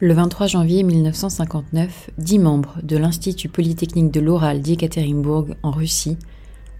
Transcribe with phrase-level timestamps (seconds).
[0.00, 6.18] Le 23 janvier 1959, dix membres de l'Institut Polytechnique de l'Oral d'Yekaterinbourg, en Russie,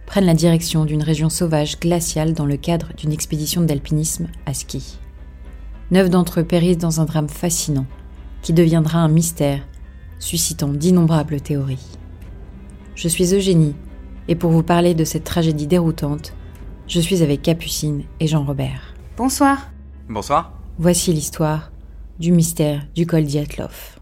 [0.05, 4.99] prennent la direction d'une région sauvage glaciale dans le cadre d'une expédition d'alpinisme à ski.
[5.93, 7.87] Neuf d'entre eux périssent dans un drame fascinant,
[8.43, 9.65] qui deviendra un mystère,
[10.19, 11.87] suscitant d'innombrables théories.
[12.97, 13.77] Je suis Eugénie,
[14.27, 16.35] et pour vous parler de cette tragédie déroutante,
[16.89, 18.93] je suis avec Capucine et Jean-Robert.
[19.17, 19.71] Bonsoir.
[20.09, 20.53] Bonsoir.
[20.79, 21.71] Voici l'histoire
[22.19, 23.94] du mystère du col Diatlov.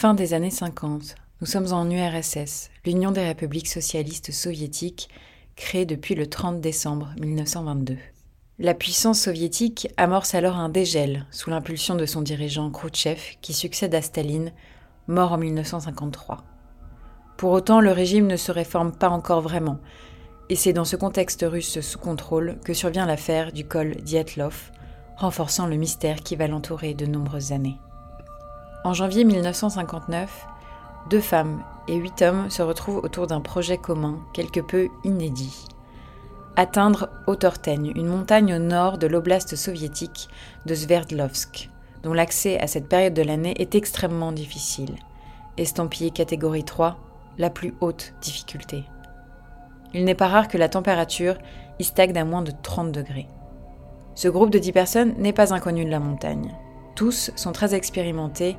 [0.00, 1.16] Fin des années 50.
[1.40, 5.08] Nous sommes en URSS, l'Union des républiques socialistes soviétiques,
[5.56, 7.96] créée depuis le 30 décembre 1922.
[8.60, 13.92] La puissance soviétique amorce alors un dégel sous l'impulsion de son dirigeant Khrouchtchev qui succède
[13.92, 14.52] à Staline,
[15.08, 16.44] mort en 1953.
[17.36, 19.80] Pour autant, le régime ne se réforme pas encore vraiment,
[20.48, 24.70] et c'est dans ce contexte russe sous contrôle que survient l'affaire du col Dyatlov,
[25.16, 27.80] renforçant le mystère qui va l'entourer de nombreuses années.
[28.88, 30.46] En janvier 1959,
[31.10, 35.66] deux femmes et huit hommes se retrouvent autour d'un projet commun quelque peu inédit.
[36.56, 40.30] Atteindre Autorteigne, une montagne au nord de l'oblast soviétique
[40.64, 41.68] de Sverdlovsk,
[42.02, 44.96] dont l'accès à cette période de l'année est extrêmement difficile.
[45.58, 46.96] Estampillé catégorie 3,
[47.36, 48.84] la plus haute difficulté.
[49.92, 51.36] Il n'est pas rare que la température
[51.78, 53.28] y stagne à moins de 30 degrés.
[54.14, 56.54] Ce groupe de 10 personnes n'est pas inconnu de la montagne.
[56.94, 58.56] Tous sont très expérimentés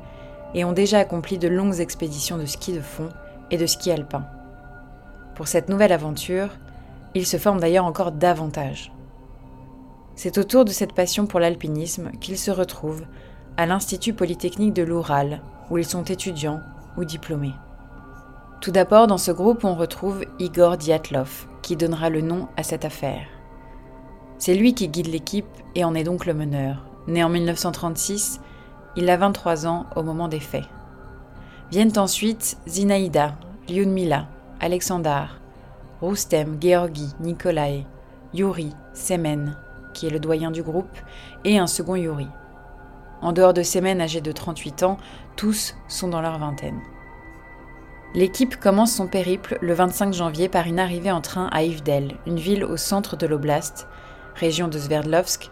[0.54, 3.10] et ont déjà accompli de longues expéditions de ski de fond
[3.52, 4.26] et de ski alpin.
[5.36, 6.50] Pour cette nouvelle aventure,
[7.16, 8.92] ils se forment d'ailleurs encore davantage.
[10.16, 13.06] C'est autour de cette passion pour l'alpinisme qu'ils se retrouvent
[13.58, 16.62] à l'Institut Polytechnique de l'Oural, où ils sont étudiants
[16.98, 17.54] ou diplômés.
[18.62, 22.84] Tout d'abord, dans ce groupe, on retrouve Igor Diatlov, qui donnera le nom à cette
[22.84, 23.26] affaire.
[24.38, 25.46] C'est lui qui guide l'équipe
[25.76, 26.86] et en est donc le meneur.
[27.08, 28.42] Né en 1936,
[28.96, 30.66] il a 23 ans au moment des faits.
[31.72, 33.36] Viennent ensuite Zinaïda,
[33.68, 34.28] Lyudmila,
[34.60, 35.40] Alexandar,
[36.02, 37.86] Roustem, Georgi, Nikolai,
[38.34, 39.56] Yuri, Semen,
[39.94, 40.98] qui est le doyen du groupe,
[41.44, 42.28] et un second Yuri.
[43.22, 44.98] En dehors de Semen âgé de 38 ans,
[45.36, 46.80] tous sont dans leur vingtaine.
[48.16, 52.40] L'équipe commence son périple le 25 janvier par une arrivée en train à Ivdel, une
[52.40, 53.88] ville au centre de l'oblast,
[54.36, 55.52] région de Sverdlovsk,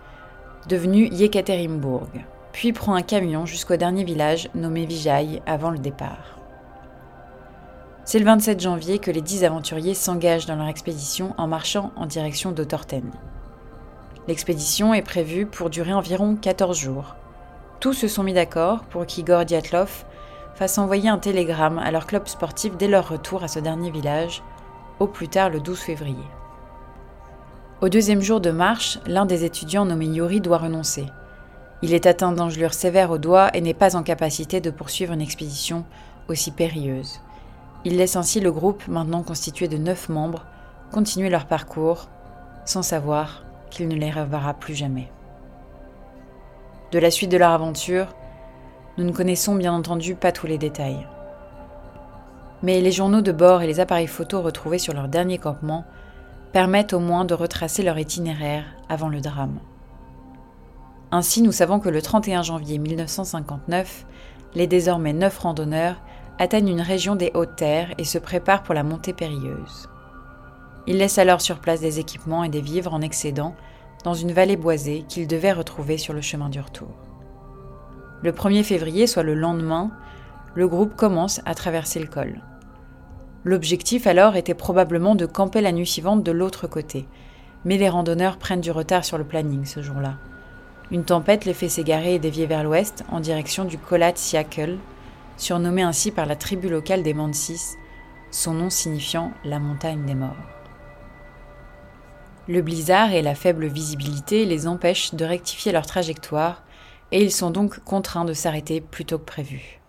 [0.67, 2.07] devenue Yekaterinbourg,
[2.57, 6.39] puis prend un camion jusqu'au dernier village nommé Vijay avant le départ.
[8.03, 12.07] C'est le 27 janvier que les dix aventuriers s'engagent dans leur expédition en marchant en
[12.07, 13.11] direction d'Autorten.
[14.27, 17.15] L'expédition est prévue pour durer environ 14 jours.
[17.79, 20.05] Tous se sont mis d'accord pour qu'Igor Diatlov
[20.55, 24.41] fasse envoyer un télégramme à leur club sportif dès leur retour à ce dernier village,
[24.99, 26.25] au plus tard le 12 février.
[27.81, 31.05] Au deuxième jour de marche, l'un des étudiants nommé Yuri doit renoncer.
[31.83, 35.21] Il est atteint d'engelures sévères au doigt et n'est pas en capacité de poursuivre une
[35.21, 35.85] expédition
[36.27, 37.21] aussi périlleuse.
[37.85, 40.45] Il laisse ainsi le groupe, maintenant constitué de neuf membres,
[40.91, 42.07] continuer leur parcours,
[42.65, 45.11] sans savoir qu'il ne les reverra plus jamais.
[46.91, 48.07] De la suite de leur aventure,
[48.97, 51.05] nous ne connaissons bien entendu pas tous les détails.
[52.63, 55.85] Mais les journaux de bord et les appareils photos retrouvés sur leur dernier campement
[56.53, 59.59] permettent au moins de retracer leur itinéraire avant le drame.
[61.11, 64.05] Ainsi, nous savons que le 31 janvier 1959,
[64.55, 66.01] les désormais neuf randonneurs
[66.37, 69.89] atteignent une région des hautes terres et se préparent pour la montée périlleuse.
[70.85, 73.55] Ils laissent alors sur place des équipements et des vivres en excédent
[74.03, 76.89] dans une vallée boisée qu'ils devaient retrouver sur le chemin du retour.
[78.21, 79.91] Le 1er février, soit le lendemain,
[80.55, 82.41] le groupe commence à traverser le col.
[83.45, 87.07] L'objectif alors était probablement de camper la nuit suivante de l'autre côté,
[87.63, 90.17] mais les randonneurs prennent du retard sur le planning ce jour-là.
[90.89, 94.77] Une tempête les fait s'égarer et dévier vers l'ouest en direction du Kolat Siakel,
[95.35, 97.75] surnommé ainsi par la tribu locale des Mansis,
[98.31, 100.35] son nom signifiant la montagne des morts.
[102.47, 106.63] Le blizzard et la faible visibilité les empêchent de rectifier leur trajectoire
[107.11, 109.81] et ils sont donc contraints de s'arrêter plus tôt que prévu.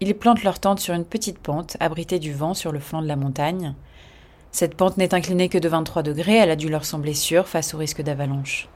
[0.00, 3.06] Ils plantent leur tente sur une petite pente abritée du vent sur le flanc de
[3.06, 3.74] la montagne.
[4.50, 7.72] Cette pente n'est inclinée que de 23 degrés, elle a dû leur sembler sûre face
[7.74, 8.68] au risque d'avalanche.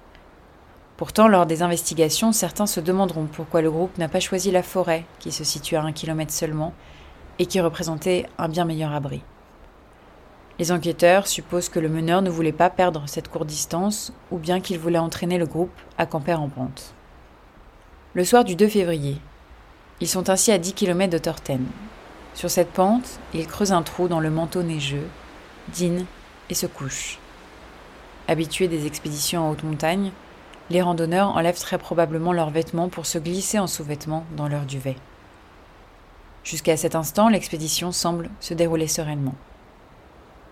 [1.00, 5.06] Pourtant, lors des investigations, certains se demanderont pourquoi le groupe n'a pas choisi la forêt,
[5.18, 6.74] qui se situe à un kilomètre seulement,
[7.38, 9.22] et qui représentait un bien meilleur abri.
[10.58, 14.60] Les enquêteurs supposent que le meneur ne voulait pas perdre cette courte distance, ou bien
[14.60, 16.92] qu'il voulait entraîner le groupe à camper en pente.
[18.12, 19.16] Le soir du 2 février,
[20.00, 21.64] ils sont ainsi à 10 km de Torten.
[22.34, 25.08] Sur cette pente, ils creusent un trou dans le manteau neigeux,
[25.68, 26.04] dînent
[26.50, 27.18] et se couchent.
[28.28, 30.12] Habitués des expéditions en haute montagne,
[30.70, 34.96] les randonneurs enlèvent très probablement leurs vêtements pour se glisser en sous-vêtements dans leur duvet.
[36.44, 39.34] Jusqu'à cet instant, l'expédition semble se dérouler sereinement.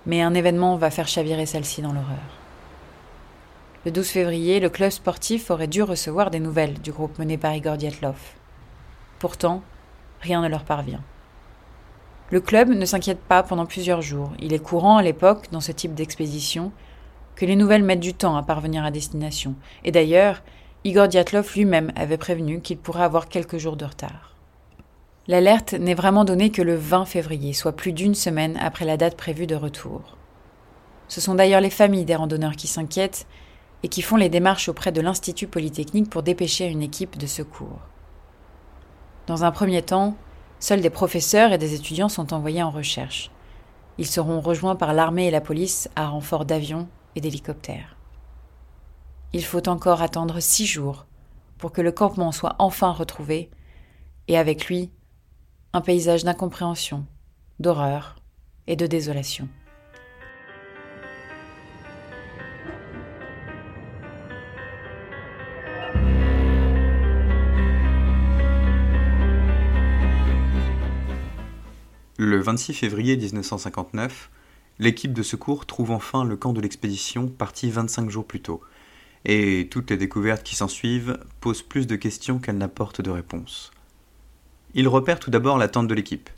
[0.06, 2.18] Mais un événement va faire chavirer celle-ci dans l'horreur.
[3.84, 7.54] Le 12 février, le club sportif aurait dû recevoir des nouvelles du groupe mené par
[7.54, 8.18] Igor Dyatlov.
[9.18, 9.62] Pourtant,
[10.20, 11.02] rien ne leur parvient.
[12.30, 14.32] Le club ne s'inquiète pas pendant plusieurs jours.
[14.40, 16.72] Il est courant à l'époque, dans ce type d'expédition,
[17.38, 19.54] que les nouvelles mettent du temps à parvenir à destination.
[19.84, 20.42] Et d'ailleurs,
[20.82, 24.34] Igor Dyatlov lui-même avait prévenu qu'il pourrait avoir quelques jours de retard.
[25.28, 29.16] L'alerte n'est vraiment donnée que le 20 février, soit plus d'une semaine après la date
[29.16, 30.16] prévue de retour.
[31.06, 33.28] Ce sont d'ailleurs les familles des randonneurs qui s'inquiètent
[33.84, 37.78] et qui font les démarches auprès de l'Institut Polytechnique pour dépêcher une équipe de secours.
[39.28, 40.16] Dans un premier temps,
[40.58, 43.30] seuls des professeurs et des étudiants sont envoyés en recherche.
[43.96, 46.88] Ils seront rejoints par l'armée et la police à renfort d'avions
[47.20, 47.96] d'hélicoptères.
[49.32, 51.06] Il faut encore attendre six jours
[51.58, 53.50] pour que le campement soit enfin retrouvé,
[54.28, 54.90] et avec lui
[55.72, 57.06] un paysage d'incompréhension,
[57.60, 58.16] d'horreur
[58.66, 59.48] et de désolation.
[72.20, 74.30] Le 26 février 1959,
[74.78, 78.62] l'équipe de secours trouve enfin le camp de l'expédition parti 25 jours plus tôt,
[79.24, 83.72] et toutes les découvertes qui s'ensuivent posent plus de questions qu'elles n'apportent de réponses.
[84.74, 86.30] Ils repèrent tout d'abord la tente de l'équipe.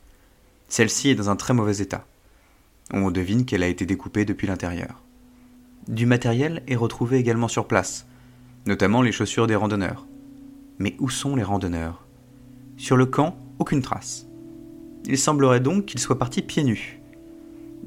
[0.69, 2.06] Celle-ci est dans un très mauvais état.
[2.92, 5.02] On devine qu'elle a été découpée depuis l'intérieur.
[5.88, 8.06] Du matériel est retrouvé également sur place,
[8.66, 10.06] notamment les chaussures des randonneurs.
[10.78, 12.04] Mais où sont les randonneurs?
[12.76, 14.26] Sur le camp, aucune trace.
[15.06, 17.00] Il semblerait donc qu'ils soient partis pieds nus.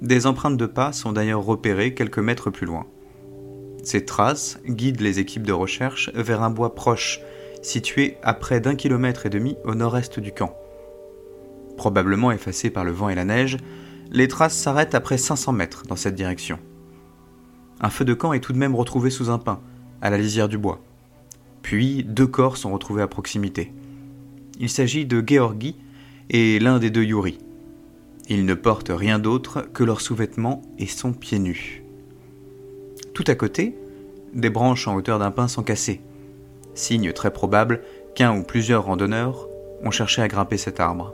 [0.03, 2.85] Des empreintes de pas sont d'ailleurs repérées quelques mètres plus loin.
[3.83, 7.21] Ces traces guident les équipes de recherche vers un bois proche
[7.61, 10.53] situé à près d'un kilomètre et demi au nord-est du camp.
[11.77, 13.57] Probablement effacées par le vent et la neige,
[14.11, 16.59] les traces s'arrêtent après 500 mètres dans cette direction.
[17.79, 19.61] Un feu de camp est tout de même retrouvé sous un pin,
[20.01, 20.81] à la lisière du bois.
[21.61, 23.71] Puis deux corps sont retrouvés à proximité.
[24.59, 25.77] Il s'agit de Georgi
[26.29, 27.39] et l'un des deux Yuri.
[28.29, 31.83] Ils ne portent rien d'autre que leurs sous-vêtements et sont pieds nus.
[33.13, 33.75] Tout à côté,
[34.33, 36.01] des branches en hauteur d'un pin sont cassées
[36.73, 37.81] signe très probable
[38.15, 39.47] qu'un ou plusieurs randonneurs
[39.83, 41.13] ont cherché à grimper cet arbre.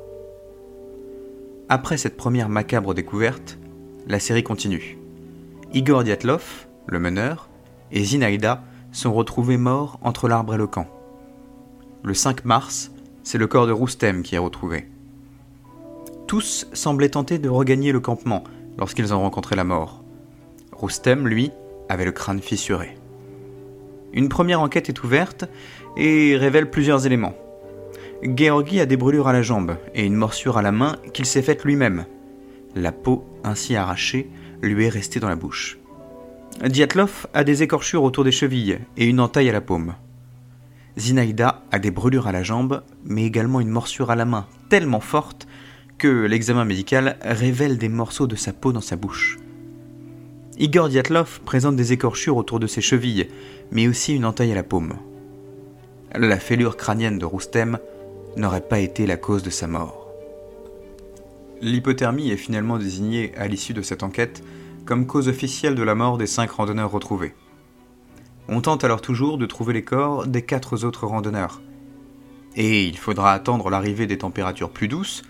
[1.69, 3.57] Après cette première macabre découverte,
[4.07, 4.97] la série continue.
[5.73, 7.49] Igor Dyatlov, le meneur,
[7.91, 10.87] et Zinaïda sont retrouvés morts entre l'arbre et le camp.
[12.03, 12.91] Le 5 mars,
[13.23, 14.87] c'est le corps de Roustem qui est retrouvé.
[16.29, 18.43] Tous semblaient tenter de regagner le campement
[18.77, 20.03] lorsqu'ils ont rencontré la mort.
[20.71, 21.49] Roustem, lui,
[21.89, 22.95] avait le crâne fissuré.
[24.13, 25.45] Une première enquête est ouverte
[25.97, 27.33] et révèle plusieurs éléments.
[28.21, 31.41] Georgi a des brûlures à la jambe et une morsure à la main qu'il s'est
[31.41, 32.05] faite lui-même.
[32.75, 34.29] La peau, ainsi arrachée,
[34.61, 35.79] lui est restée dans la bouche.
[36.63, 39.95] Diatlov a des écorchures autour des chevilles et une entaille à la paume.
[40.95, 44.99] Zinaïda a des brûlures à la jambe, mais également une morsure à la main tellement
[44.99, 45.47] forte
[45.99, 49.37] que l'examen médical révèle des morceaux de sa peau dans sa bouche.
[50.57, 53.27] Igor Diatlov présente des écorchures autour de ses chevilles,
[53.71, 54.95] mais aussi une entaille à la paume.
[56.15, 57.77] La fêlure crânienne de Roustem
[58.35, 60.07] n'aurait pas été la cause de sa mort.
[61.61, 64.41] L'hypothermie est finalement désignée à l'issue de cette enquête
[64.85, 67.35] comme cause officielle de la mort des cinq randonneurs retrouvés.
[68.47, 71.61] On tente alors toujours de trouver les corps des quatre autres randonneurs.
[72.55, 75.23] Et il faudra attendre l'arrivée des températures plus douces,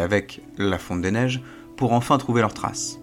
[0.00, 1.42] avec la fonte des neiges,
[1.76, 2.98] pour enfin trouver leurs traces.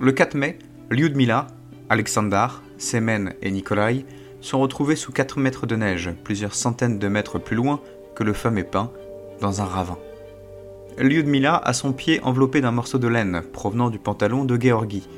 [0.00, 0.58] Le 4 mai,
[0.90, 1.46] Lyudmila,
[1.88, 4.04] Alexandar, Semen et Nikolai
[4.40, 7.80] sont retrouvés sous 4 mètres de neige, plusieurs centaines de mètres plus loin
[8.14, 8.90] que le fameux pin,
[9.40, 9.98] dans un ravin.
[10.98, 15.08] Lyudmila a son pied enveloppé d'un morceau de laine provenant du pantalon de Georgi,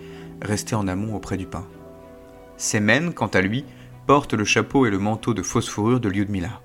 [0.43, 1.67] resté en amont auprès du pin.
[2.57, 3.65] Semen, quant à lui,
[4.07, 6.61] porte le chapeau et le manteau de fausse fourrure de Lyudmila.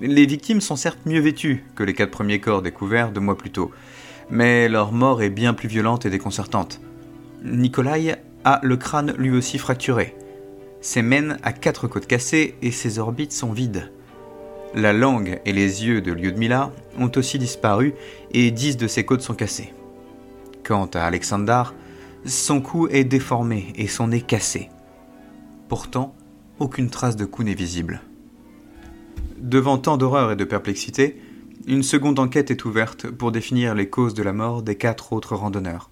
[0.00, 3.50] Les victimes sont certes mieux vêtues que les quatre premiers corps découverts deux mois plus
[3.50, 3.70] tôt,
[4.28, 6.80] mais leur mort est bien plus violente et déconcertante.
[7.44, 10.16] Nikolai a le crâne lui aussi fracturé.
[10.80, 13.92] Semen a quatre côtes cassées et ses orbites sont vides.
[14.74, 17.94] La langue et les yeux de Lyudmila ont aussi disparu
[18.32, 19.72] et dix de ses côtes sont cassées.
[20.64, 21.72] Quant à Alexandar,
[22.26, 24.70] son cou est déformé et son nez cassé.
[25.68, 26.14] Pourtant,
[26.58, 28.00] aucune trace de cou n'est visible.
[29.44, 31.20] Devant tant d'horreur et de perplexité,
[31.66, 35.36] une seconde enquête est ouverte pour définir les causes de la mort des quatre autres
[35.36, 35.90] randonneurs.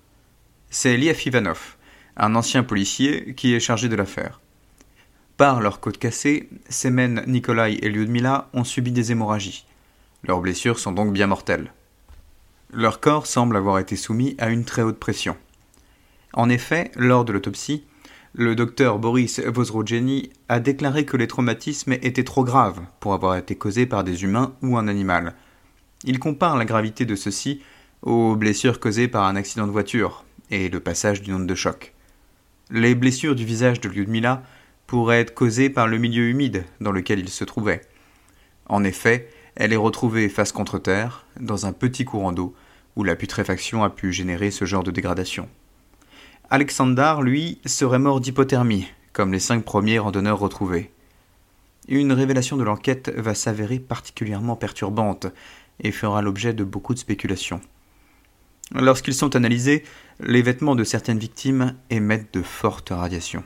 [0.71, 1.77] C'est Liaf Ivanov,
[2.17, 4.41] un ancien policier, qui est chargé de l'affaire.
[5.37, 9.67] Par leur côte cassée, Semen, Nikolai et Lyudmila ont subi des hémorragies.
[10.23, 11.75] Leurs blessures sont donc bien mortelles.
[12.73, 15.37] Leur corps semble avoir été soumis à une très haute pression.
[16.33, 17.85] En effet, lors de l'autopsie,
[18.35, 23.57] le docteur Boris Vozrogeni a déclaré que les traumatismes étaient trop graves pour avoir été
[23.57, 25.35] causés par des humains ou un animal.
[26.05, 27.61] Il compare la gravité de ceux-ci
[28.01, 31.93] aux blessures causées par un accident de voiture et le passage d'une onde de choc.
[32.71, 34.43] Les blessures du visage de Lyudmila
[34.87, 37.83] pourraient être causées par le milieu humide dans lequel il se trouvait.
[38.67, 42.55] En effet, elle est retrouvée face contre terre, dans un petit courant d'eau,
[42.97, 45.49] où la putréfaction a pu générer ce genre de dégradation.
[46.55, 50.91] Alexandar, lui, serait mort d'hypothermie, comme les cinq premiers randonneurs retrouvés.
[51.89, 55.29] Une révélation de l'enquête va s'avérer particulièrement perturbante
[55.81, 57.63] et fera l'objet de beaucoup de spéculations.
[58.75, 59.83] Lorsqu'ils sont analysés,
[60.21, 63.45] les vêtements de certaines victimes émettent de fortes radiations.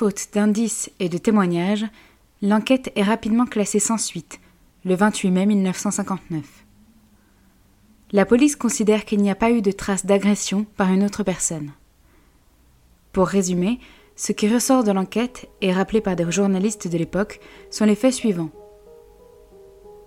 [0.00, 1.84] Faute d'indices et de témoignages,
[2.40, 4.40] l'enquête est rapidement classée sans suite,
[4.86, 6.42] le 28 mai 1959.
[8.12, 11.72] La police considère qu'il n'y a pas eu de traces d'agression par une autre personne.
[13.12, 13.78] Pour résumer,
[14.16, 17.38] ce qui ressort de l'enquête et rappelé par des journalistes de l'époque
[17.70, 18.52] sont les faits suivants.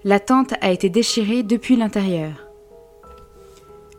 [0.03, 2.47] La tente a été déchirée depuis l'intérieur.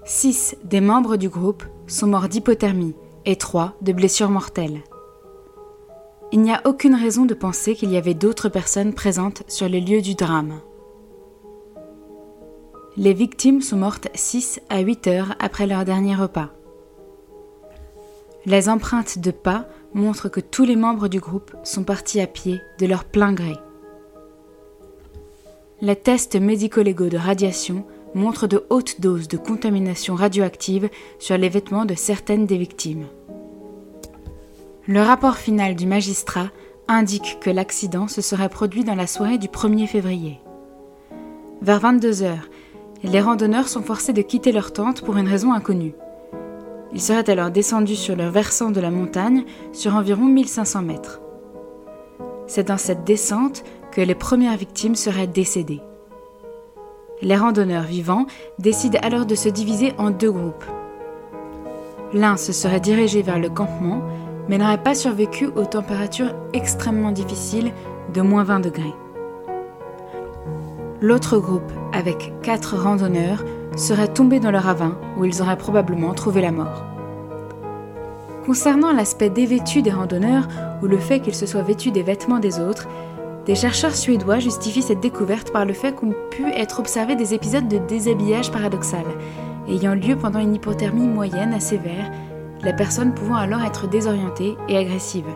[0.04, 2.96] Six des membres du groupe sont morts d'hypothermie
[3.26, 4.82] et trois de blessures mortelles
[6.34, 9.80] il n'y a aucune raison de penser qu'il y avait d'autres personnes présentes sur les
[9.80, 10.58] lieux du drame.
[12.96, 16.50] Les victimes sont mortes 6 à 8 heures après leur dernier repas.
[18.46, 22.60] Les empreintes de pas montrent que tous les membres du groupe sont partis à pied
[22.80, 23.54] de leur plein gré.
[25.80, 31.84] Les tests médico-légaux de radiation montrent de hautes doses de contamination radioactive sur les vêtements
[31.84, 33.06] de certaines des victimes.
[34.86, 36.48] Le rapport final du magistrat
[36.88, 40.40] indique que l'accident se serait produit dans la soirée du 1er février.
[41.62, 42.50] Vers 22 heures,
[43.02, 45.94] les randonneurs sont forcés de quitter leur tente pour une raison inconnue.
[46.92, 51.22] Ils seraient alors descendus sur le versant de la montagne sur environ 1500 mètres.
[52.46, 55.80] C'est dans cette descente que les premières victimes seraient décédées.
[57.22, 58.26] Les randonneurs vivants
[58.58, 60.64] décident alors de se diviser en deux groupes.
[62.12, 64.02] L'un se serait dirigé vers le campement
[64.48, 67.72] mais n'aurait pas survécu aux températures extrêmement difficiles
[68.12, 68.94] de moins 20 degrés.
[71.00, 73.44] L'autre groupe, avec quatre randonneurs,
[73.76, 76.84] serait tombé dans le ravin où ils auraient probablement trouvé la mort.
[78.46, 80.48] Concernant l'aspect dévêtu des randonneurs
[80.82, 82.88] ou le fait qu'ils se soient vêtus des vêtements des autres,
[83.46, 87.68] des chercheurs suédois justifient cette découverte par le fait qu'ont pu être observés des épisodes
[87.68, 89.04] de déshabillage paradoxal,
[89.68, 92.10] ayant lieu pendant une hypothermie moyenne à sévère
[92.64, 95.26] la personne pouvant alors être désorientée et agressive.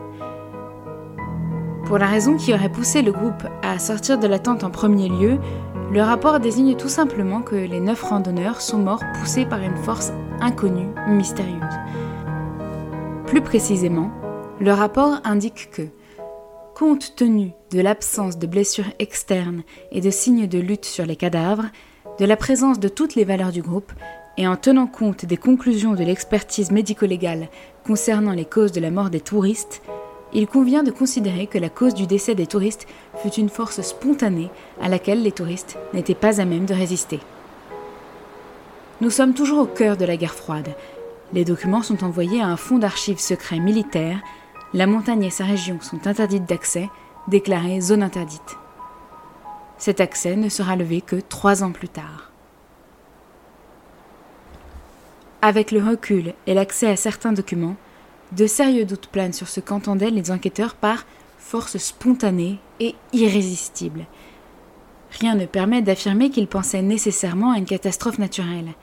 [1.85, 5.09] Pour la raison qui aurait poussé le groupe à sortir de la tente en premier
[5.09, 5.39] lieu,
[5.91, 10.13] le rapport désigne tout simplement que les neuf randonneurs sont morts poussés par une force
[10.41, 11.63] inconnue, mystérieuse.
[13.27, 14.11] Plus précisément,
[14.61, 15.89] le rapport indique que,
[16.75, 21.67] compte tenu de l'absence de blessures externes et de signes de lutte sur les cadavres,
[22.19, 23.93] de la présence de toutes les valeurs du groupe,
[24.39, 27.49] et en tenant compte des conclusions de l'expertise médico-légale
[27.85, 29.83] concernant les causes de la mort des touristes,
[30.33, 34.51] il convient de considérer que la cause du décès des touristes fut une force spontanée
[34.81, 37.19] à laquelle les touristes n'étaient pas à même de résister.
[39.01, 40.69] Nous sommes toujours au cœur de la guerre froide.
[41.33, 44.21] Les documents sont envoyés à un fonds d'archives secret militaire.
[44.73, 46.89] La montagne et sa région sont interdites d'accès,
[47.27, 48.57] déclarées zone interdite.
[49.79, 52.31] Cet accès ne sera levé que trois ans plus tard.
[55.41, 57.77] Avec le recul et l'accès à certains documents,
[58.33, 61.07] de sérieux doutes planent sur ce qu'entendaient les enquêteurs par
[61.39, 64.07] force spontanée et irrésistible.
[65.21, 68.75] Rien ne permet d'affirmer qu'ils pensaient nécessairement à une catastrophe naturelle.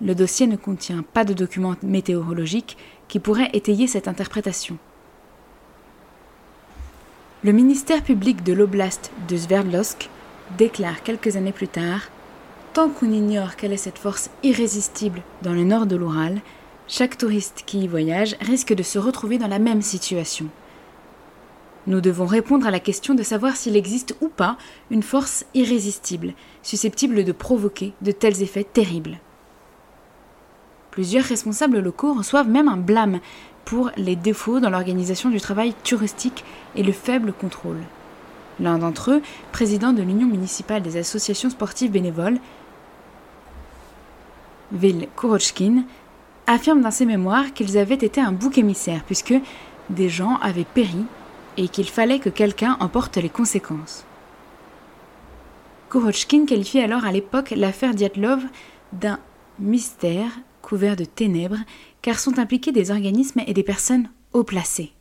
[0.00, 2.76] Le dossier ne contient pas de documents météorologiques
[3.08, 4.78] qui pourraient étayer cette interprétation.
[7.42, 10.08] Le ministère public de l'oblast de Sverdlovsk
[10.56, 12.00] déclare quelques années plus tard
[12.74, 16.40] Tant qu'on ignore quelle est cette force irrésistible dans le nord de l'Oural,
[16.88, 20.46] chaque touriste qui y voyage risque de se retrouver dans la même situation.
[21.86, 24.58] Nous devons répondre à la question de savoir s'il existe ou pas
[24.90, 29.20] une force irrésistible, susceptible de provoquer de tels effets terribles.
[30.90, 33.20] Plusieurs responsables locaux reçoivent même un blâme
[33.64, 37.82] pour les défauts dans l'organisation du travail touristique et le faible contrôle.
[38.58, 42.38] L'un d'entre eux, président de l'Union municipale des associations sportives bénévoles,
[44.72, 45.84] Vil Kurochkin,
[46.46, 49.34] affirme dans ses mémoires qu'ils avaient été un bouc émissaire puisque
[49.90, 51.04] des gens avaient péri
[51.56, 54.04] et qu'il fallait que quelqu'un en porte les conséquences.
[55.90, 58.42] Kurochkin qualifie alors à l'époque l'affaire Diatlov
[58.92, 59.18] d'un
[59.58, 60.30] mystère
[60.62, 61.60] couvert de ténèbres
[62.02, 64.92] car sont impliqués des organismes et des personnes haut placées.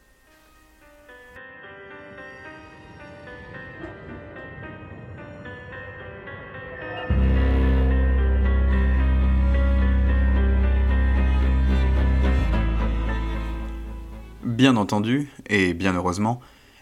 [14.54, 16.40] Bien entendu, et bien heureusement,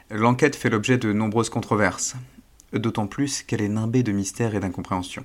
[0.09, 2.15] l'enquête fait l'objet de nombreuses controverses,
[2.73, 5.23] d'autant plus qu'elle est nimbée de mystères et d'incompréhension.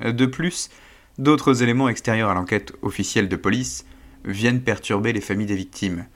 [0.00, 0.70] De plus,
[1.18, 3.86] d'autres éléments extérieurs à l'enquête officielle de police
[4.24, 6.06] viennent perturber les familles des victimes,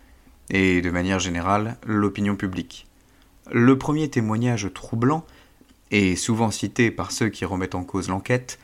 [0.48, 2.86] et de manière générale l'opinion publique.
[3.50, 5.26] Le premier témoignage troublant,
[5.90, 8.60] et souvent cité par ceux qui remettent en cause l'enquête,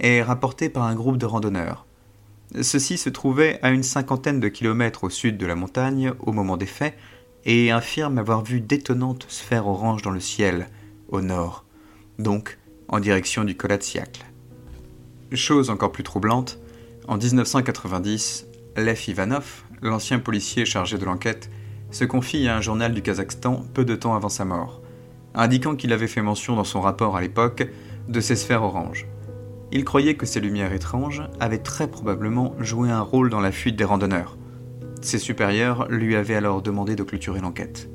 [0.00, 1.86] est rapporté par un groupe de randonneurs.
[2.54, 6.56] Ceux-ci se trouvaient à une cinquantaine de kilomètres au sud de la montagne au moment
[6.56, 6.96] des faits
[7.44, 10.68] et affirment avoir vu d'étonnantes sphères oranges dans le ciel,
[11.08, 11.64] au nord,
[12.18, 14.24] donc en direction du Kolatsiakl.
[15.32, 16.58] Chose encore plus troublante,
[17.08, 21.50] en 1990, Lev Ivanov, l'ancien policier chargé de l'enquête,
[21.90, 24.80] se confie à un journal du Kazakhstan peu de temps avant sa mort,
[25.34, 27.68] indiquant qu'il avait fait mention dans son rapport à l'époque
[28.08, 29.06] de ces sphères oranges.
[29.72, 33.76] Il croyait que ces lumières étranges avaient très probablement joué un rôle dans la fuite
[33.76, 34.36] des randonneurs.
[35.02, 37.88] Ses supérieurs lui avaient alors demandé de clôturer l'enquête.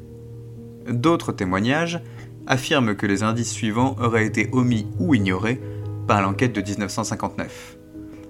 [0.90, 2.02] D'autres témoignages
[2.48, 5.62] affirment que les indices suivants auraient été omis ou ignorés
[6.08, 7.78] par l'enquête de 1959.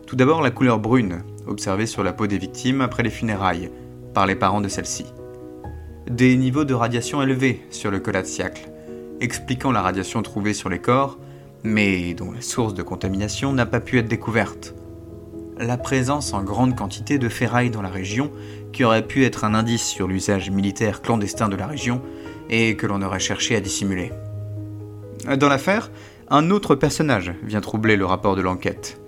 [0.05, 3.71] Tout d'abord la couleur brune, observée sur la peau des victimes après les funérailles,
[4.13, 5.05] par les parents de celles-ci.
[6.09, 8.69] Des niveaux de radiation élevés sur le siècle,
[9.21, 11.17] expliquant la radiation trouvée sur les corps
[11.63, 14.73] mais dont la source de contamination n'a pas pu être découverte.
[15.57, 18.31] La présence en grande quantité de ferraille dans la région,
[18.73, 22.01] qui aurait pu être un indice sur l'usage militaire clandestin de la région,
[22.49, 24.11] et que l'on aurait cherché à dissimuler.
[25.37, 25.91] Dans l'affaire,
[26.29, 28.99] un autre personnage vient troubler le rapport de l'enquête.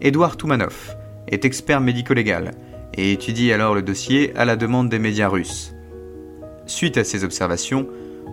[0.00, 0.94] Édouard Toumanov
[1.26, 2.52] est expert médico-légal
[2.94, 5.72] et étudie alors le dossier à la demande des médias russes.
[6.66, 7.88] Suite à ces observations,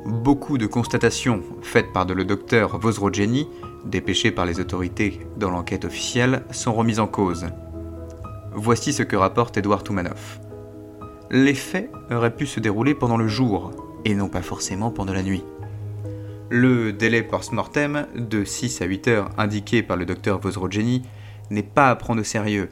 [0.06, 3.48] beaucoup de constatations faites par le docteur Vozrogeni,
[3.86, 7.48] dépêché par les autorités dans l'enquête officielle, sont remises en cause.
[8.54, 10.40] Voici ce que rapporte Edouard Toumanov.
[11.32, 13.72] Les faits auraient pu se dérouler pendant le jour,
[14.06, 15.44] et non pas forcément pendant la nuit.
[16.50, 21.02] Le délai post-mortem de 6 à 8 heures indiqué par le docteur Vozrogeni
[21.50, 22.70] n'est pas à prendre au sérieux,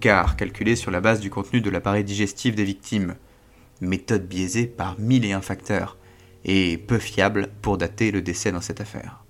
[0.00, 3.14] car calculé sur la base du contenu de l'appareil digestif des victimes.
[3.80, 5.96] Méthode biaisée par mille et un facteurs
[6.44, 9.24] et peu fiable pour dater le décès dans cette affaire.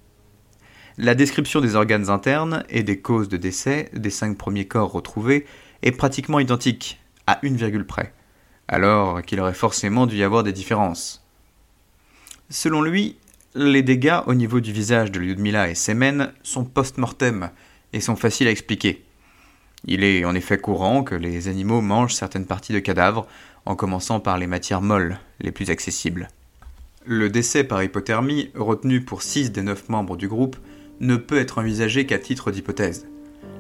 [0.99, 5.47] La description des organes internes et des causes de décès des cinq premiers corps retrouvés
[5.83, 8.13] est pratiquement identique, à une virgule près,
[8.69, 11.25] alors qu'il aurait forcément dû y avoir des différences.
[12.51, 13.17] Selon lui,
[13.55, 17.51] les dégâts au niveau du visage de Lyudmila et Semen sont post-mortem
[17.93, 19.05] et sont faciles à expliquer.
[19.85, 23.27] Il est en effet courant que les animaux mangent certaines parties de cadavres,
[23.65, 26.29] en commençant par les matières molles les plus accessibles.
[27.05, 30.57] Le décès par hypothermie, retenu pour 6 des 9 membres du groupe,
[31.01, 33.09] ne peut être envisagé qu'à titre d'hypothèse.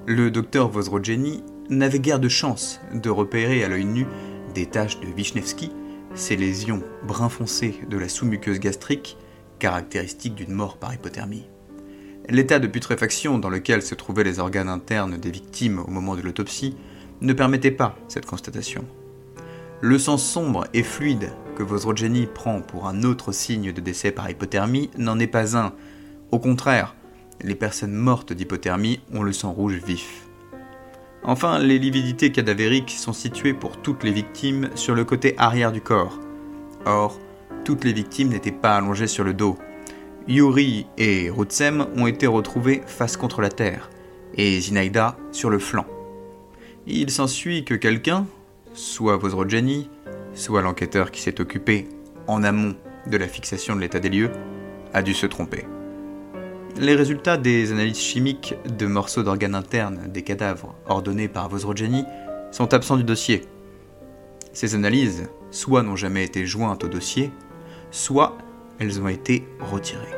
[0.07, 4.07] Le docteur Vozrogeni n'avait guère de chance de repérer à l'œil nu
[4.55, 5.73] des taches de Wisniewski,
[6.15, 9.17] ces lésions brun foncé de la sous-muqueuse gastrique,
[9.59, 11.49] caractéristiques d'une mort par hypothermie.
[12.29, 16.23] L'état de putréfaction dans lequel se trouvaient les organes internes des victimes au moment de
[16.23, 16.77] l'autopsie
[17.21, 18.85] ne permettait pas cette constatation.
[19.81, 24.31] Le sang sombre et fluide que Vozrogeni prend pour un autre signe de décès par
[24.31, 25.73] hypothermie n'en est pas un.
[26.31, 26.95] Au contraire,
[27.43, 30.27] les personnes mortes d'hypothermie ont le sang rouge vif.
[31.25, 35.81] Enfin, les lividités cadavériques sont situées pour toutes les victimes sur le côté arrière du
[35.81, 36.19] corps.
[36.85, 37.19] Or,
[37.65, 39.57] toutes les victimes n'étaient pas allongées sur le dos.
[40.27, 43.91] Yuri et Rutsem ont été retrouvés face contre la terre,
[44.35, 45.87] et Zinaida sur le flanc.
[46.87, 48.27] Il s'ensuit que quelqu'un,
[48.75, 49.89] soit Vozrogeni,
[50.35, 51.89] soit l'enquêteur qui s'est occupé
[52.27, 52.75] en amont
[53.07, 54.31] de la fixation de l'état des lieux,
[54.93, 55.67] a dû se tromper.
[56.79, 62.05] Les résultats des analyses chimiques de morceaux d'organes internes des cadavres ordonnés par Vosrogeni
[62.51, 63.43] sont absents du dossier.
[64.53, 67.31] Ces analyses, soit n'ont jamais été jointes au dossier,
[67.91, 68.39] soit
[68.79, 70.17] elles ont été retirées.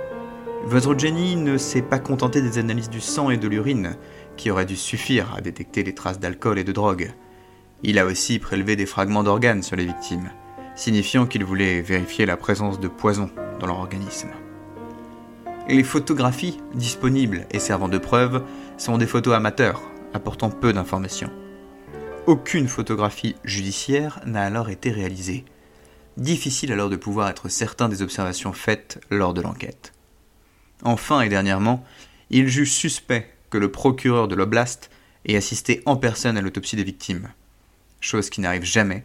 [0.64, 3.96] Vosrogeni ne s'est pas contenté des analyses du sang et de l'urine,
[4.36, 7.12] qui auraient dû suffire à détecter les traces d'alcool et de drogue.
[7.86, 10.30] Il a aussi prélevé des fragments d'organes sur les victimes,
[10.74, 13.28] signifiant qu'il voulait vérifier la présence de poison
[13.60, 14.30] dans leur organisme.
[15.68, 18.42] Les photographies disponibles et servant de preuve
[18.78, 19.82] sont des photos amateurs,
[20.14, 21.30] apportant peu d'informations.
[22.26, 25.44] Aucune photographie judiciaire n'a alors été réalisée.
[26.16, 29.92] Difficile alors de pouvoir être certain des observations faites lors de l'enquête.
[30.84, 31.84] Enfin et dernièrement,
[32.30, 34.90] il juge suspect que le procureur de l'oblast
[35.26, 37.28] ait assisté en personne à l'autopsie des victimes,
[38.04, 39.04] chose qui n'arrive jamais,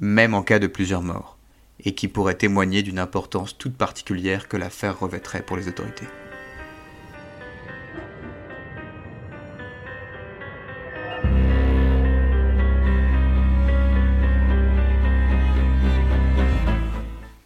[0.00, 1.36] même en cas de plusieurs morts,
[1.84, 6.06] et qui pourrait témoigner d'une importance toute particulière que l'affaire revêtrait pour les autorités.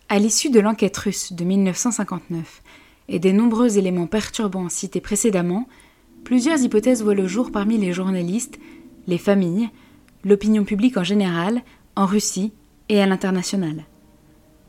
[0.09, 2.63] À l'issue de l'enquête russe de 1959
[3.09, 5.69] et des nombreux éléments perturbants cités précédemment,
[6.25, 8.59] plusieurs hypothèses voient le jour parmi les journalistes,
[9.09, 9.69] les familles,
[10.27, 11.63] l'opinion publique en général,
[11.95, 12.53] en Russie
[12.91, 13.85] et à l'international.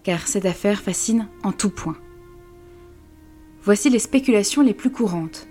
[0.03, 1.97] Car cette affaire fascine en tout point.
[3.63, 5.47] Voici les spéculations les plus courantes.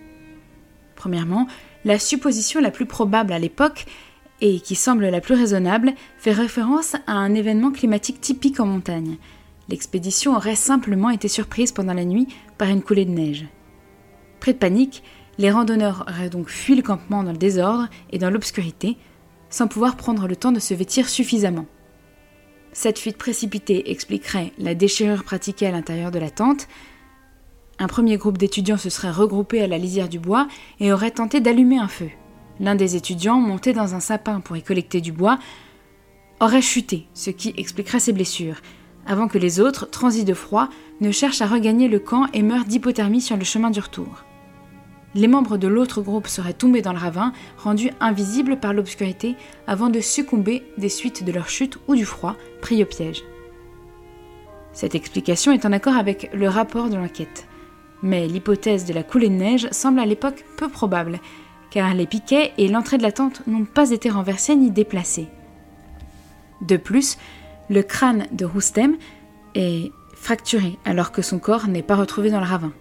[0.95, 1.47] Premièrement,
[1.85, 3.85] la supposition la plus probable à l'époque
[4.41, 9.17] et qui semble la plus raisonnable fait référence à un événement climatique typique en montagne.
[9.69, 13.47] L'expédition aurait simplement été surprise pendant la nuit par une coulée de neige.
[14.39, 15.03] Près de panique,
[15.39, 18.97] les randonneurs auraient donc fui le campement dans le désordre et dans l'obscurité,
[19.51, 21.67] sans pouvoir prendre le temps de se vêtir suffisamment.
[22.73, 26.69] Cette fuite précipitée expliquerait la déchirure pratiquée à l'intérieur de la tente.
[27.79, 30.47] Un premier groupe d'étudiants se serait regroupé à la lisière du bois
[30.79, 32.11] et aurait tenté d'allumer un feu.
[32.61, 35.39] L'un des étudiants, monté dans un sapin pour y collecter du bois,
[36.41, 38.61] aurait chuté, ce qui expliquerait ses blessures,
[39.07, 40.69] avant que les autres, transis de froid,
[41.01, 44.25] ne cherchent à regagner le camp et meurent d'hypothermie sur le chemin du retour
[45.17, 49.35] les membres de l'autre groupe seraient tombés dans le ravin, rendus invisibles par l'obscurité
[49.67, 53.25] avant de succomber des suites de leur chute ou du froid, pris au piège.
[54.73, 57.49] Cette explication est en accord avec le rapport de l'enquête.
[58.03, 61.19] Mais l'hypothèse de la coulée de neige semble à l'époque peu probable,
[61.71, 65.29] car les piquets et l'entrée de la tente n'ont pas été renversés ni déplacés.
[66.61, 67.17] De plus,
[67.71, 68.97] le crâne de Roustem
[69.55, 72.73] est fracturé alors que son corps n'est pas retrouvé dans le ravin.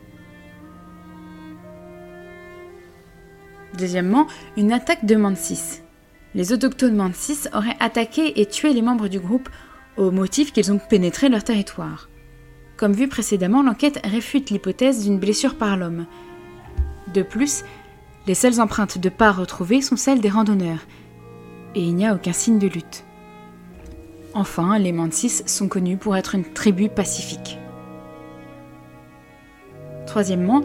[3.78, 5.82] Deuxièmement, une attaque de Mansis.
[6.34, 9.50] Les autochtones Mansis auraient attaqué et tué les membres du groupe
[9.98, 12.10] au motif qu'ils ont pénétré leur territoire.
[12.78, 16.06] Comme vu précédemment, l'enquête réfute l'hypothèse d'une blessure par l'homme.
[17.14, 17.64] De plus,
[18.28, 20.86] les seules empreintes de pas retrouvées sont celles des randonneurs,
[21.74, 23.06] et il n'y a aucun signe de lutte.
[24.34, 27.58] Enfin, les Mansis sont connus pour être une tribu pacifique.
[30.06, 30.62] Troisièmement,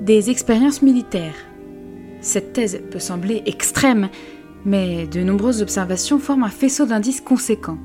[0.00, 1.36] des expériences militaires.
[2.24, 4.08] Cette thèse peut sembler extrême,
[4.64, 7.76] mais de nombreuses observations forment un faisceau d'indices conséquents.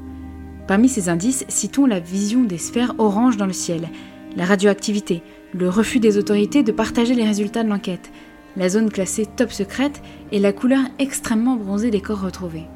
[0.66, 3.90] Parmi ces indices, citons la vision des sphères oranges dans le ciel,
[4.38, 5.24] la radioactivité,
[5.54, 8.12] le refus des autorités de partager les résultats de l'enquête,
[8.56, 12.68] la zone classée top secrète et la couleur extrêmement bronzée des corps retrouvés.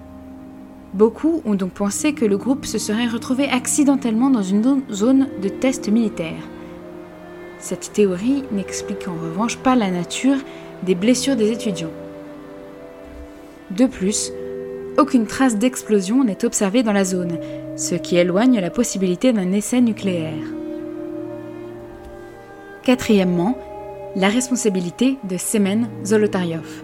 [0.93, 5.47] Beaucoup ont donc pensé que le groupe se serait retrouvé accidentellement dans une zone de
[5.47, 6.43] test militaire.
[7.57, 10.35] Cette théorie n'explique en revanche pas la nature
[10.83, 11.91] des blessures des étudiants.
[13.71, 14.31] De plus,
[14.97, 17.37] aucune trace d'explosion n'est observée dans la zone,
[17.75, 20.43] ce qui éloigne la possibilité d'un essai nucléaire.
[22.83, 23.57] Quatrièmement,
[24.15, 26.83] la responsabilité de Semen Zolotaryov.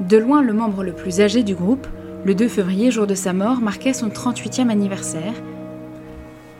[0.00, 1.86] De loin le membre le plus âgé du groupe,
[2.24, 5.34] le 2 février, jour de sa mort, marquait son 38e anniversaire.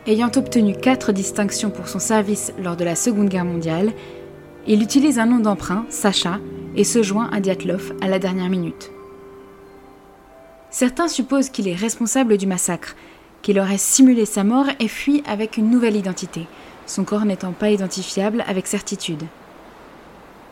[0.07, 3.91] Ayant obtenu quatre distinctions pour son service lors de la Seconde Guerre mondiale,
[4.67, 6.39] il utilise un nom d'emprunt, Sacha,
[6.75, 8.91] et se joint à Diatlov à la dernière minute.
[10.71, 12.95] Certains supposent qu'il est responsable du massacre,
[13.41, 16.47] qu'il aurait simulé sa mort et fui avec une nouvelle identité,
[16.85, 19.23] son corps n'étant pas identifiable avec certitude.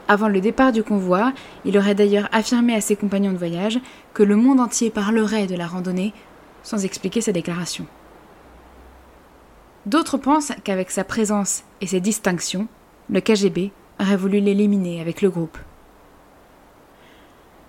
[0.07, 1.33] Avant le départ du convoi,
[1.65, 3.79] il aurait d'ailleurs affirmé à ses compagnons de voyage
[4.13, 6.13] que le monde entier parlerait de la randonnée
[6.61, 7.85] sans expliquer sa déclaration.
[9.85, 12.67] D'autres pensent qu'avec sa présence et ses distinctions,
[13.09, 15.57] le KGB aurait voulu l'éliminer avec le groupe.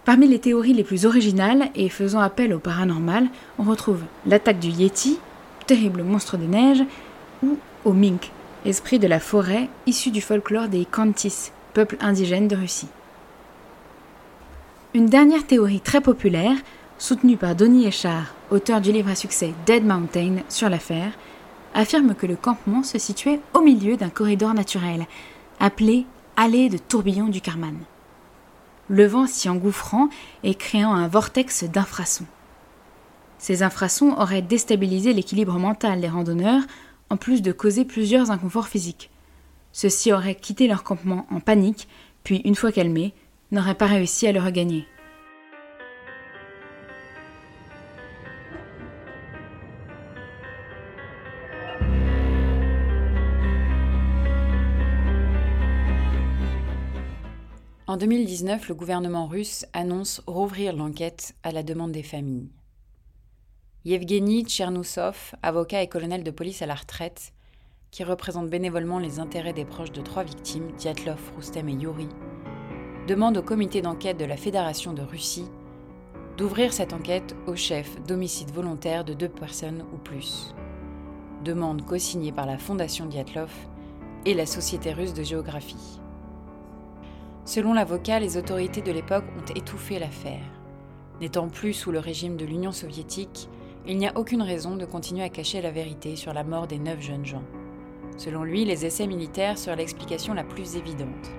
[0.04, 4.68] Parmi les théories les plus originales et faisant appel au paranormal, on retrouve l'attaque du
[4.68, 5.18] Yeti,
[5.66, 6.84] terrible monstre des neiges,
[7.42, 8.30] ou aux Mink,
[8.66, 12.88] esprit de la forêt issu du folklore des Khantis, peuple indigène de Russie.
[14.92, 16.56] Une dernière théorie très populaire,
[16.98, 21.12] soutenue par Donny Echard, auteur du livre à succès Dead Mountain sur l'affaire,
[21.74, 25.06] affirme que le campement se situait au milieu d'un corridor naturel,
[25.58, 26.06] appelé
[26.36, 27.78] Allée de tourbillon du Karman.
[28.88, 30.08] Le vent s'y engouffrant
[30.42, 32.26] et créant un vortex d'infrasons.
[33.38, 36.62] Ces infrasons auraient déstabilisé l'équilibre mental des randonneurs,
[37.08, 39.10] en plus de causer plusieurs inconforts physiques.
[39.70, 41.86] Ceux-ci auraient quitté leur campement en panique,
[42.24, 43.14] puis, une fois calmés,
[43.52, 44.88] n'auraient pas réussi à le regagner.
[57.86, 62.48] En 2019, le gouvernement russe annonce rouvrir l'enquête à la demande des familles.
[63.84, 67.34] Yevgeny Tchernoussov, avocat et colonel de police à la retraite,
[67.90, 72.08] qui représente bénévolement les intérêts des proches de trois victimes, Diatlov, Roustem et Yuri,
[73.06, 75.50] demande au comité d'enquête de la Fédération de Russie
[76.38, 80.54] d'ouvrir cette enquête au chef d'homicide volontaire de deux personnes ou plus.
[81.44, 83.52] Demande co-signée par la Fondation Diatlov
[84.24, 86.00] et la Société russe de géographie.
[87.44, 90.44] Selon l'avocat, les autorités de l'époque ont étouffé l'affaire.
[91.20, 93.48] N'étant plus sous le régime de l'Union soviétique,
[93.86, 96.78] il n'y a aucune raison de continuer à cacher la vérité sur la mort des
[96.78, 97.42] neuf jeunes gens.
[98.16, 101.30] Selon lui, les essais militaires seraient l'explication la plus évidente.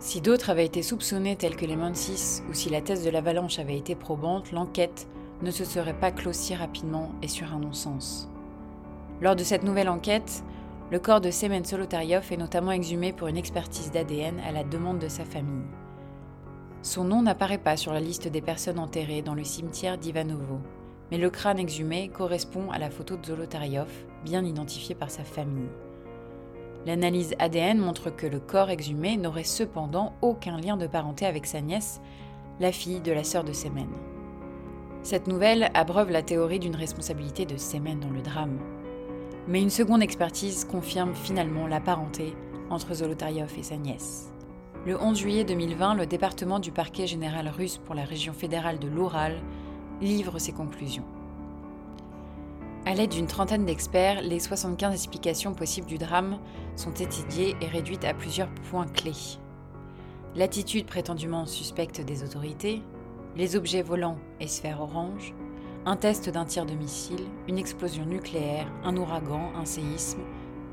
[0.00, 3.60] Si d'autres avaient été soupçonnés tels que les Mansis ou si la thèse de l'avalanche
[3.60, 5.06] avait été probante, l'enquête
[5.42, 8.28] ne se serait pas close si rapidement et sur un non-sens.
[9.20, 10.42] Lors de cette nouvelle enquête,
[10.92, 14.98] le corps de Semen Solotaryov est notamment exhumé pour une expertise d'ADN à la demande
[14.98, 15.64] de sa famille.
[16.82, 20.60] Son nom n'apparaît pas sur la liste des personnes enterrées dans le cimetière d'Ivanovo,
[21.10, 23.88] mais le crâne exhumé correspond à la photo de Zolotaryov,
[24.22, 25.70] bien identifié par sa famille.
[26.84, 31.62] L'analyse ADN montre que le corps exhumé n'aurait cependant aucun lien de parenté avec sa
[31.62, 32.02] nièce,
[32.60, 33.88] la fille de la sœur de Semen.
[35.02, 38.58] Cette nouvelle abreuve la théorie d'une responsabilité de Semen dans le drame.
[39.48, 42.36] Mais une seconde expertise confirme finalement la parenté
[42.70, 44.32] entre Zolotaryov et sa nièce.
[44.86, 48.88] Le 11 juillet 2020, le département du parquet général russe pour la région fédérale de
[48.88, 49.40] l'Oural
[50.00, 51.04] livre ses conclusions.
[52.86, 56.38] À l'aide d'une trentaine d'experts, les 75 explications possibles du drame
[56.74, 59.38] sont étudiées et réduites à plusieurs points clés.
[60.34, 62.82] L'attitude prétendument suspecte des autorités,
[63.36, 65.34] les objets volants et sphères orange,
[65.84, 70.20] un test d'un tir de missile, une explosion nucléaire, un ouragan, un séisme,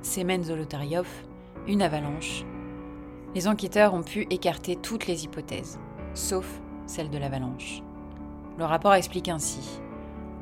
[0.03, 1.07] Semen Zolotaryov,
[1.67, 2.45] une avalanche.
[3.33, 5.79] Les enquêteurs ont pu écarter toutes les hypothèses,
[6.13, 7.81] sauf celle de l'avalanche.
[8.59, 9.81] Le rapport explique ainsi.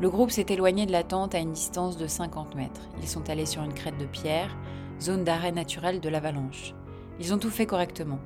[0.01, 2.81] Le groupe s'est éloigné de la tente à une distance de 50 mètres.
[3.01, 4.55] Ils sont allés sur une crête de pierre,
[5.01, 6.73] zone d'arrêt naturel de l'avalanche.
[7.19, 8.19] Ils ont tout fait correctement.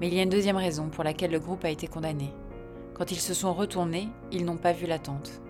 [0.00, 2.32] Mais il y a une deuxième raison pour laquelle le groupe a été condamné.
[2.94, 5.40] Quand ils se sont retournés, ils n'ont pas vu la tente.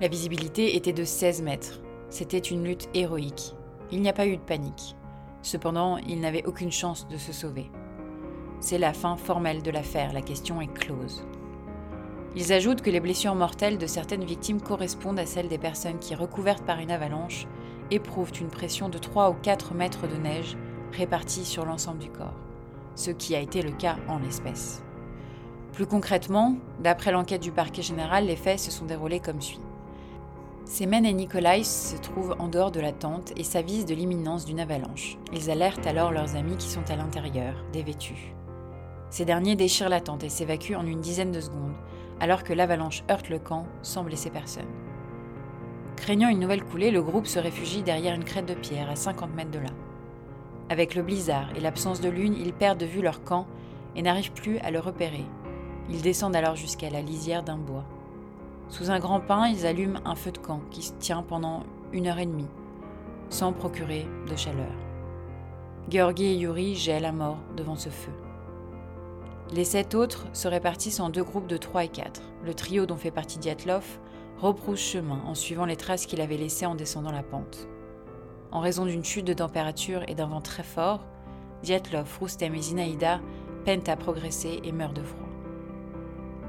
[0.00, 1.78] La visibilité était de 16 mètres.
[2.08, 3.54] C'était une lutte héroïque.
[3.92, 4.96] Il n'y a pas eu de panique.
[5.42, 7.70] Cependant, ils n'avaient aucune chance de se sauver.
[8.60, 11.26] C'est la fin formelle de l'affaire, la question est close.
[12.34, 16.14] Ils ajoutent que les blessures mortelles de certaines victimes correspondent à celles des personnes qui,
[16.14, 17.46] recouvertes par une avalanche,
[17.90, 20.56] éprouvent une pression de 3 ou 4 mètres de neige
[20.92, 22.36] répartie sur l'ensemble du corps,
[22.94, 24.82] ce qui a été le cas en l'espèce.
[25.74, 29.60] Plus concrètement, d'après l'enquête du parquet général, les faits se sont déroulés comme suit.
[30.70, 34.60] Semen et Nikolai se trouvent en dehors de la tente et s'avisent de l'imminence d'une
[34.60, 35.18] avalanche.
[35.32, 38.36] Ils alertent alors leurs amis qui sont à l'intérieur, dévêtus.
[39.10, 41.74] Ces derniers déchirent la tente et s'évacuent en une dizaine de secondes,
[42.20, 44.68] alors que l'avalanche heurte le camp sans blesser personne.
[45.96, 49.34] Craignant une nouvelle coulée, le groupe se réfugie derrière une crête de pierre à 50
[49.34, 49.72] mètres de là.
[50.68, 53.48] Avec le blizzard et l'absence de lune, ils perdent de vue leur camp
[53.96, 55.24] et n'arrivent plus à le repérer.
[55.90, 57.84] Ils descendent alors jusqu'à la lisière d'un bois.
[58.70, 62.06] Sous un grand pin, ils allument un feu de camp qui se tient pendant une
[62.06, 62.48] heure et demie,
[63.28, 64.72] sans procurer de chaleur.
[65.88, 68.12] Georgi et Yuri gèlent à mort devant ce feu.
[69.52, 72.22] Les sept autres se répartissent en deux groupes de trois et quatre.
[72.44, 73.98] Le trio dont fait partie Diatlov
[74.38, 77.66] reprousse chemin en suivant les traces qu'il avait laissées en descendant la pente.
[78.52, 81.04] En raison d'une chute de température et d'un vent très fort,
[81.64, 83.20] Diatlov, Roustem et Zinaïda
[83.64, 85.29] peinent à progresser et meurent de froid.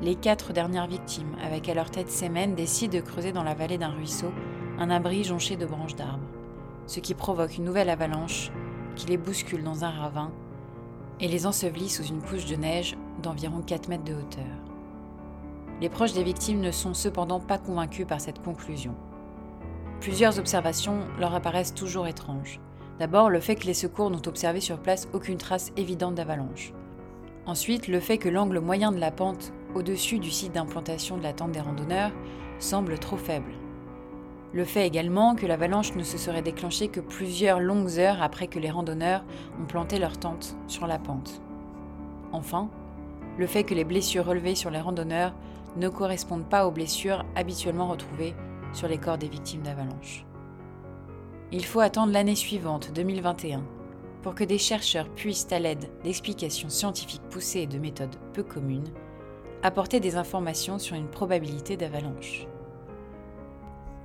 [0.02, 3.78] Les quatre dernières victimes, avec à leur tête Semen, décident de creuser dans la vallée
[3.78, 4.32] d'un ruisseau
[4.80, 6.26] un abri jonché de branches d'arbres,
[6.88, 8.52] ce qui provoque une nouvelle avalanche
[8.96, 10.32] qui les bouscule dans un ravin
[11.20, 14.44] et les ensevelit sous une couche de neige d'environ 4 mètres de hauteur.
[15.82, 18.96] Les proches des victimes ne sont cependant pas convaincus par cette conclusion.
[20.00, 22.60] Plusieurs observations leur apparaissent toujours étranges.
[22.98, 26.74] D'abord, le fait que les secours n'ont observé sur place aucune trace évidente d'avalanche.
[27.46, 31.34] Ensuite, le fait que l'angle moyen de la pente au-dessus du site d'implantation de la
[31.34, 32.12] tente des randonneurs
[32.60, 33.52] semble trop faible.
[34.54, 38.60] Le fait également que l'avalanche ne se serait déclenchée que plusieurs longues heures après que
[38.60, 39.24] les randonneurs
[39.62, 41.42] ont planté leur tente sur la pente.
[42.34, 42.70] Enfin,
[43.38, 45.34] le fait que les blessures relevées sur les randonneurs
[45.78, 48.36] ne correspondent pas aux blessures habituellement retrouvées
[48.74, 50.26] sur les corps des victimes d'avalanche.
[51.54, 53.64] Il faut attendre l'année suivante, 2021,
[54.22, 58.90] pour que des chercheurs puissent, à l'aide d'explications scientifiques poussées et de méthodes peu communes,
[59.64, 62.48] apporter des informations sur une probabilité d'avalanche.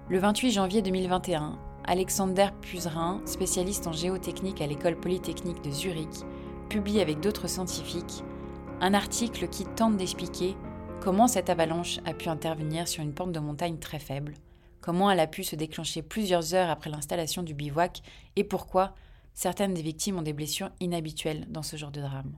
[0.08, 6.24] Le 28 janvier 2021, Alexander Puzerin, spécialiste en géotechnique à l'école polytechnique de Zurich,
[6.68, 8.22] publie avec d'autres scientifiques
[8.80, 10.56] un article qui tente d'expliquer
[11.00, 14.34] comment cette avalanche a pu intervenir sur une pente de montagne très faible,
[14.82, 18.02] comment elle a pu se déclencher plusieurs heures après l'installation du bivouac
[18.36, 18.94] et pourquoi
[19.32, 22.36] certaines des victimes ont des blessures inhabituelles dans ce genre de drame.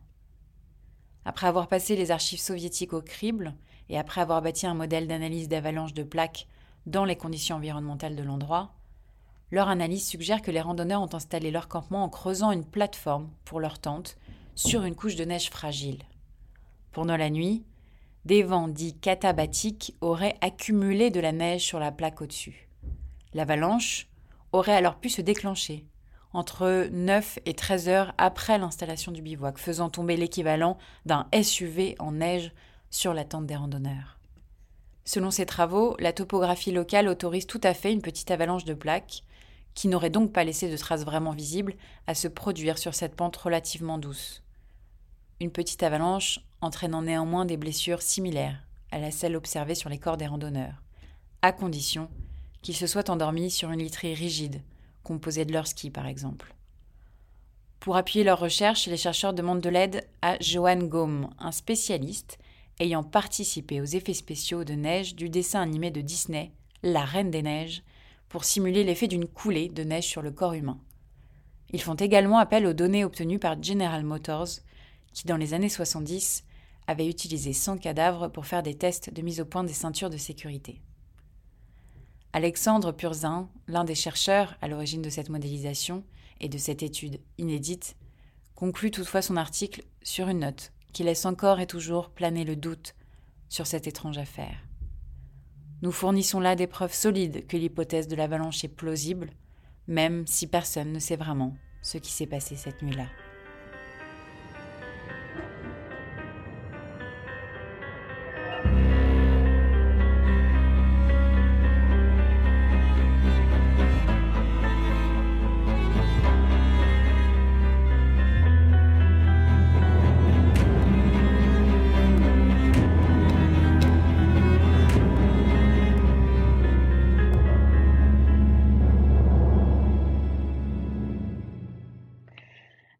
[1.29, 3.55] Après avoir passé les archives soviétiques au crible
[3.91, 6.49] et après avoir bâti un modèle d'analyse d'avalanche de plaques
[6.87, 8.73] dans les conditions environnementales de l'endroit,
[9.51, 13.61] leur analyse suggère que les randonneurs ont installé leur campement en creusant une plateforme pour
[13.61, 14.17] leur tente
[14.55, 16.03] sur une couche de neige fragile.
[16.93, 17.63] Pendant la nuit,
[18.25, 22.71] des vents dits catabatiques auraient accumulé de la neige sur la plaque au-dessus.
[23.35, 24.09] L'avalanche
[24.53, 25.85] aurait alors pu se déclencher
[26.33, 32.13] entre 9 et 13 heures après l'installation du bivouac, faisant tomber l'équivalent d'un SUV en
[32.13, 32.53] neige
[32.91, 34.19] sur la tente des randonneurs.
[35.05, 39.23] Selon ces travaux, la topographie locale autorise tout à fait une petite avalanche de plaques,
[39.75, 41.75] qui n'aurait donc pas laissé de traces vraiment visibles,
[42.07, 44.43] à se produire sur cette pente relativement douce.
[45.41, 50.17] Une petite avalanche entraînant néanmoins des blessures similaires à la celle observée sur les corps
[50.17, 50.83] des randonneurs,
[51.43, 52.09] à condition
[52.63, 54.61] qu'ils se soient endormis sur une literie rigide,
[55.09, 56.55] composée de leur ski par exemple.
[57.81, 62.39] Pour appuyer leurs recherches, les chercheurs demandent de l'aide à Johan Gaume, un spécialiste
[62.79, 67.43] ayant participé aux effets spéciaux de neige du dessin animé de Disney, La Reine des
[67.43, 67.83] Neiges,
[68.29, 70.79] pour simuler l'effet d'une coulée de neige sur le corps humain.
[71.73, 74.61] Ils font également appel aux données obtenues par General Motors,
[75.15, 76.45] qui dans les années 70
[76.87, 80.17] avait utilisé 100 cadavres pour faire des tests de mise au point des ceintures de
[80.19, 80.81] sécurité.
[82.33, 86.05] Alexandre Purzin, l'un des chercheurs à l'origine de cette modélisation
[86.41, 87.97] et de cette étude inédite,
[88.55, 92.95] conclut toutefois son article sur une note qui laisse encore et toujours planer le doute
[93.49, 94.59] sur cette étrange affaire.
[95.81, 99.31] Nous fournissons là des preuves solides que l'hypothèse de l'avalanche est plausible,
[99.87, 103.07] même si personne ne sait vraiment ce qui s'est passé cette nuit-là.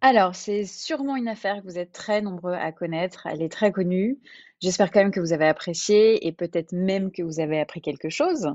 [0.09, 3.27] Alors, c'est sûrement une affaire que vous êtes très nombreux à connaître.
[3.27, 4.19] Elle est très connue.
[4.61, 8.09] J'espère quand même que vous avez apprécié et peut-être même que vous avez appris quelque
[8.09, 8.49] chose.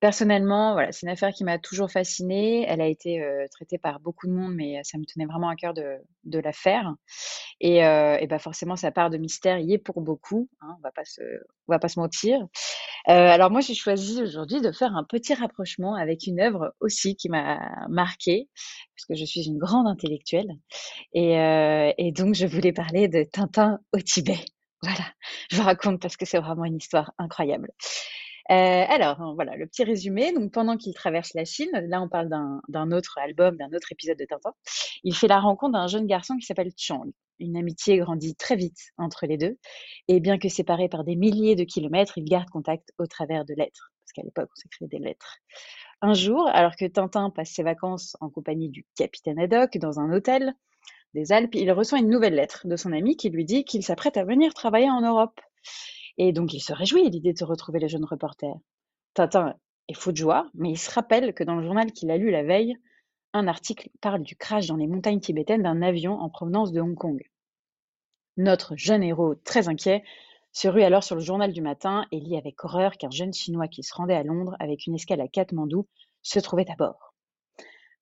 [0.00, 2.64] Personnellement, voilà, c'est une affaire qui m'a toujours fascinée.
[2.68, 5.56] Elle a été euh, traitée par beaucoup de monde, mais ça me tenait vraiment à
[5.56, 6.94] cœur de, de la faire.
[7.60, 10.48] Et, euh, et bah forcément, sa part de mystère y est pour beaucoup.
[10.60, 11.22] Hein, on va pas se,
[11.68, 12.40] on va pas se mentir.
[12.40, 17.16] Euh, alors moi, j'ai choisi aujourd'hui de faire un petit rapprochement avec une œuvre aussi
[17.16, 18.48] qui m'a marquée,
[18.96, 20.50] parce que je suis une grande intellectuelle.
[21.12, 24.38] Et, euh, et donc, je voulais parler de Tintin au Tibet.
[24.82, 25.12] Voilà,
[25.50, 27.72] je vous raconte parce que c'est vraiment une histoire incroyable.
[28.50, 30.32] Euh, alors, voilà, le petit résumé.
[30.32, 32.30] Donc, pendant qu'il traverse la Chine, là, on parle
[32.68, 34.52] d'un autre album, d'un autre épisode de Tintin,
[35.04, 37.10] il fait la rencontre d'un jeune garçon qui s'appelle Chang.
[37.40, 39.58] Une amitié grandit très vite entre les deux,
[40.08, 43.54] et bien que séparés par des milliers de kilomètres, ils gardent contact au travers de
[43.54, 45.36] lettres, parce qu'à l'époque, on s'écrivait des lettres.
[46.00, 50.12] Un jour, alors que Tintin passe ses vacances en compagnie du capitaine Haddock dans un
[50.12, 50.54] hôtel
[51.14, 54.16] des Alpes, il reçoit une nouvelle lettre de son ami qui lui dit qu'il s'apprête
[54.16, 55.40] à venir travailler en Europe.
[56.18, 58.54] Et donc il se réjouit à l'idée de retrouver le jeune reporter.
[59.14, 59.54] Tintin
[59.88, 62.30] est fou de joie, mais il se rappelle que dans le journal qu'il a lu
[62.30, 62.76] la veille,
[63.32, 66.96] un article parle du crash dans les montagnes tibétaines d'un avion en provenance de Hong
[66.96, 67.22] Kong.
[68.36, 70.04] Notre jeune héros, très inquiet,
[70.52, 73.68] se rue alors sur le journal du matin et lit avec horreur qu'un jeune Chinois
[73.68, 75.86] qui se rendait à Londres avec une escale à Katmandou
[76.22, 77.07] se trouvait à bord.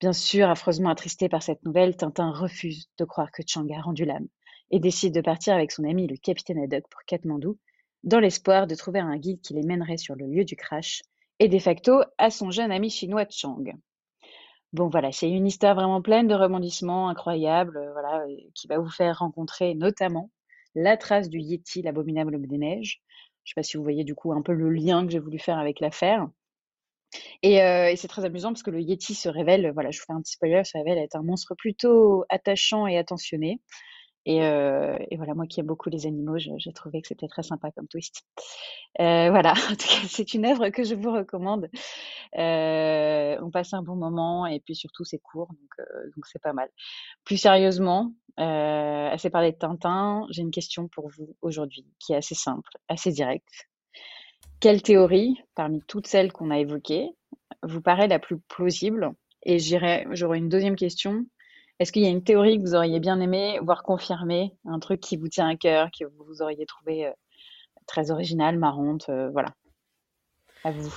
[0.01, 4.05] Bien sûr, affreusement attristé par cette nouvelle, Tintin refuse de croire que Chang a rendu
[4.05, 4.29] l'âme
[4.71, 7.59] et décide de partir avec son ami le capitaine Haddock pour Katmandou,
[8.05, 11.03] dans l'espoir de trouver un guide qui les mènerait sur le lieu du crash
[11.39, 13.65] et de facto à son jeune ami chinois Chang.
[14.75, 18.79] Bon, voilà, c'est une histoire vraiment pleine de rebondissements incroyables, euh, voilà, euh, qui va
[18.79, 20.31] vous faire rencontrer notamment
[20.75, 23.01] la trace du Yeti, l'abominable homme des neiges.
[23.45, 25.21] Je ne sais pas si vous voyez du coup un peu le lien que j'ai
[25.21, 26.29] voulu faire avec l'affaire.
[27.43, 30.05] Et, euh, et c'est très amusant parce que le Yeti se révèle, voilà, je vous
[30.07, 33.61] fais un petit spoiler, se révèle être un monstre plutôt attachant et attentionné.
[34.27, 37.71] Et, euh, voilà, moi qui aime beaucoup les animaux, j'ai trouvé que c'était très sympa
[37.71, 38.23] comme twist.
[39.01, 41.69] Euh, voilà, en tout cas, c'est une œuvre que je vous recommande.
[42.37, 46.53] Euh, on passe un bon moment et puis surtout c'est court, donc euh, c'est pas
[46.53, 46.69] mal.
[47.25, 52.17] Plus sérieusement, euh, assez parlé de Tintin, j'ai une question pour vous aujourd'hui qui est
[52.17, 53.69] assez simple, assez directe.
[54.61, 57.11] Quelle théorie, parmi toutes celles qu'on a évoquées,
[57.63, 59.13] vous paraît la plus plausible?
[59.43, 61.25] Et j'irai, j'aurai une deuxième question.
[61.79, 65.01] Est-ce qu'il y a une théorie que vous auriez bien aimé voir confirmée, un truc
[65.01, 67.13] qui vous tient à cœur, que vous auriez trouvé euh,
[67.87, 69.55] très original, marrante, euh, voilà.
[70.65, 70.93] À vous.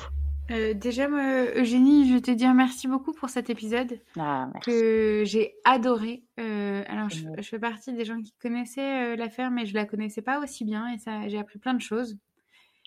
[0.52, 4.70] Euh, déjà, moi, Eugénie, je vais te dire merci beaucoup pour cet épisode Ah, merci.
[4.70, 6.24] que j'ai adoré.
[6.40, 10.22] Euh, alors, je, fais partie des gens qui connaissaient euh, l'affaire, mais je la connaissais
[10.22, 12.18] pas aussi bien et ça, j'ai appris plein de choses.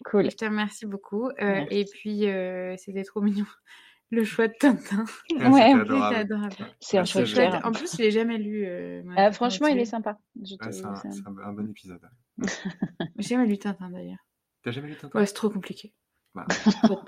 [0.04, 0.30] Cool.
[0.30, 1.28] Je te remercie beaucoup.
[1.40, 3.46] Euh, et puis, euh, c'était trop mignon.
[4.10, 5.04] Le choix de Tintin.
[5.40, 5.60] Ah, Ouais.
[5.70, 6.14] C'était adorable.
[6.16, 6.54] adorable.
[6.80, 7.32] C'est un Eugénie.
[7.32, 7.60] cœur.
[7.64, 8.64] En plus, je l'ai jamais lu.
[8.66, 10.18] euh, moi, Euh, Tintin franchement, il est sympa.
[10.36, 12.00] Je Ouais, c'est un, c'est un- c'est un- un bon épisode.
[13.18, 14.18] J'ai jamais lu Tintin d'ailleurs.
[14.64, 15.18] T'as jamais lu Tintin?
[15.18, 15.94] Ouais, c'est trop compliqué.
[16.34, 16.46] Bah.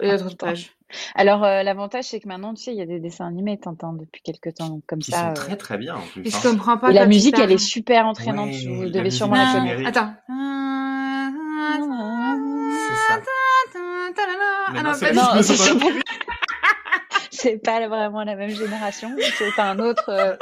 [0.01, 0.73] Il y a trop de pages.
[1.15, 3.93] Alors, euh, l'avantage, c'est que maintenant, tu sais, il y a des dessins animés Tintin
[3.95, 4.69] depuis quelques temps.
[4.71, 5.19] Donc, comme ça.
[5.19, 6.23] sont euh, très très bien en plus.
[6.27, 6.41] Et je hein.
[6.43, 6.91] comprends pas.
[6.91, 8.49] Et la musique, elle est super entraînante.
[8.51, 9.89] Ouais, vous devez sûrement la Ah, connaître.
[9.89, 10.15] Attends.
[13.09, 14.73] C'est ça.
[14.73, 15.95] Mais non, non, c'est pas
[17.31, 19.15] c'est vraiment la même génération.
[19.37, 20.09] C'est un autre.
[20.09, 20.37] euh,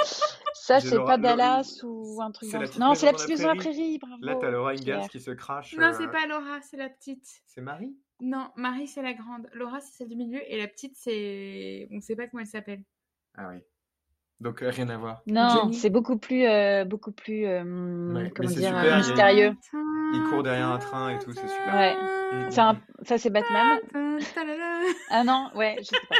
[0.55, 3.99] Ça, c'est pas Dallas ou un truc Non, c'est la petite maison la prairie.
[3.99, 4.17] Bravo.
[4.21, 5.75] Là, t'as Laura Ingalls qui se crache.
[5.77, 7.27] Non, euh, c'est pas Laura, c'est la petite.
[7.47, 7.97] C'est Marie?
[8.21, 9.49] Non, Marie, c'est la grande.
[9.53, 10.41] Laura, c'est celle du milieu.
[10.47, 11.89] Et la petite, c'est.
[11.91, 12.83] On sait pas comment elle s'appelle.
[13.37, 13.59] Ah oui.
[14.43, 15.23] Donc euh, rien à voir.
[15.27, 17.63] Non, c'est beaucoup plus, euh, beaucoup plus, euh,
[18.35, 19.53] comment dire, super, euh, il mystérieux.
[20.15, 21.75] Il court derrière un train et tout, c'est super.
[21.75, 21.95] Ouais.
[21.95, 22.51] Mm.
[22.51, 23.79] C'est un- Ça, c'est Batman?
[25.11, 26.17] Ah non, ouais, je sais pas.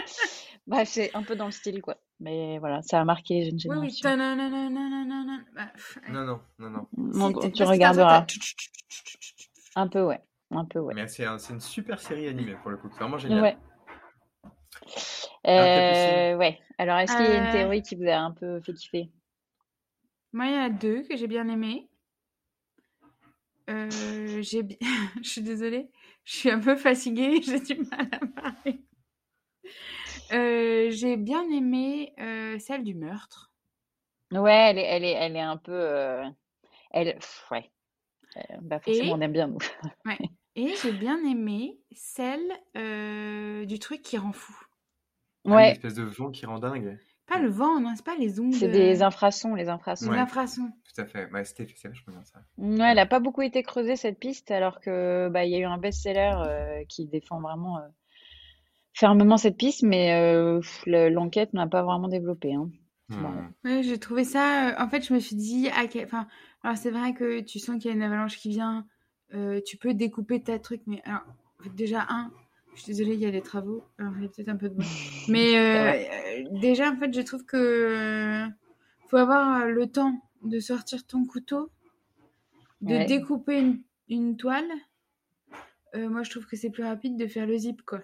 [0.69, 1.97] Bref, c'est un peu dans le style, quoi.
[2.21, 3.59] Mais voilà, ça a marqué une Oui, oui.
[3.91, 4.03] génération.
[4.11, 5.41] tanananananana.
[5.57, 5.63] Bah,
[6.09, 6.87] Non, non, non, non.
[6.97, 8.25] Mon- c'était- tu regarderas.
[9.75, 10.21] Un peu, ouais.
[10.53, 10.95] Un peu, ouais.
[10.95, 12.89] Mais c'est un- c'est une super série animée pour le coup.
[12.93, 13.43] C'est vraiment génial.
[13.43, 13.57] Ouais.
[15.47, 16.59] Euh, ouais.
[16.79, 17.49] Alors, est-ce qu'il y a une Euh.
[17.49, 19.11] théorie qui vous a un peu fait kiffer?
[20.35, 21.89] Moi, il y en a deux que j'ai bien aimés.
[23.71, 24.79] Euh, j'ai bi-
[25.23, 25.89] je suis désolée,
[26.25, 28.83] je suis un peu fatiguée, j'ai du mal à parler.
[30.33, 33.53] Euh, j'ai bien aimé euh, celle du meurtre.
[34.33, 35.73] Ouais, elle est, elle est, elle est un peu.
[35.73, 36.25] euh,
[36.93, 37.71] Elle, pff, ouais.
[38.39, 39.59] Euh, bah forcément, Et- on aime bien nous.
[40.57, 44.55] Et j'ai bien aimé celle euh, du truc qui rend fou.
[45.45, 46.99] Ah, Une Ouais, espèce de vent qui rend dingue.
[47.27, 48.53] Pas le vent, non, c'est pas les ondes.
[48.55, 50.07] c'est euh, des infrasons, les infrasons.
[50.07, 50.19] des Ouais.
[50.19, 50.71] infrasons.
[50.95, 51.31] Tout à fait.
[51.31, 52.41] Ouais, c'était c'est vachement bien ça.
[52.59, 55.59] Ouais, elle a pas beaucoup été creusée cette piste, alors que bah il y a
[55.59, 57.89] eu un best-seller euh, qui défend vraiment euh,
[58.95, 62.55] fermement cette piste, mais euh, pff, le- l'enquête n'a pas vraiment développé.
[62.55, 62.71] Hein.
[63.09, 63.49] Hmm.
[63.65, 64.69] Ouais, j'ai trouvé ça.
[64.71, 66.27] euh, en fait, je me suis dit, ah, quel- enfin,
[66.63, 68.87] alors c'est vrai que tu sens qu'il y a une avalanche qui vient.
[69.35, 71.23] euh, tu peux découper ta truc, mais alors,
[71.59, 72.31] en fait, déjà un,
[72.75, 73.83] je suis désolée, il y a des travaux.
[73.99, 74.87] Alors il y a peut-être un peu de bruit,
[75.29, 78.47] mais euh, euh, déjà en fait, je trouve que euh,
[79.09, 81.71] faut avoir le temps de sortir ton couteau,
[82.81, 83.07] de Ouais.
[83.07, 84.69] découper une, une toile.
[85.95, 88.01] Euh, moi, je trouve que c'est plus rapide de faire le zip, quoi.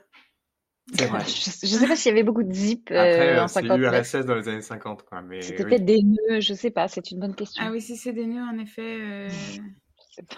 [0.95, 1.25] C'est vrai.
[1.27, 1.33] Je,
[1.67, 3.79] je sais pas s'il y avait beaucoup de zip euh, Après, en euh, c'est 59.
[3.79, 5.23] l'URSS dans les années 50, quoi.
[5.23, 5.71] Mais C'était oui.
[5.71, 7.63] peut-être des nœuds, je sais pas, c'est une bonne question.
[7.67, 9.01] Ah oui, si c'est des nœuds, en effet.
[9.01, 9.29] euh,
[10.11, 10.37] Je sais pas.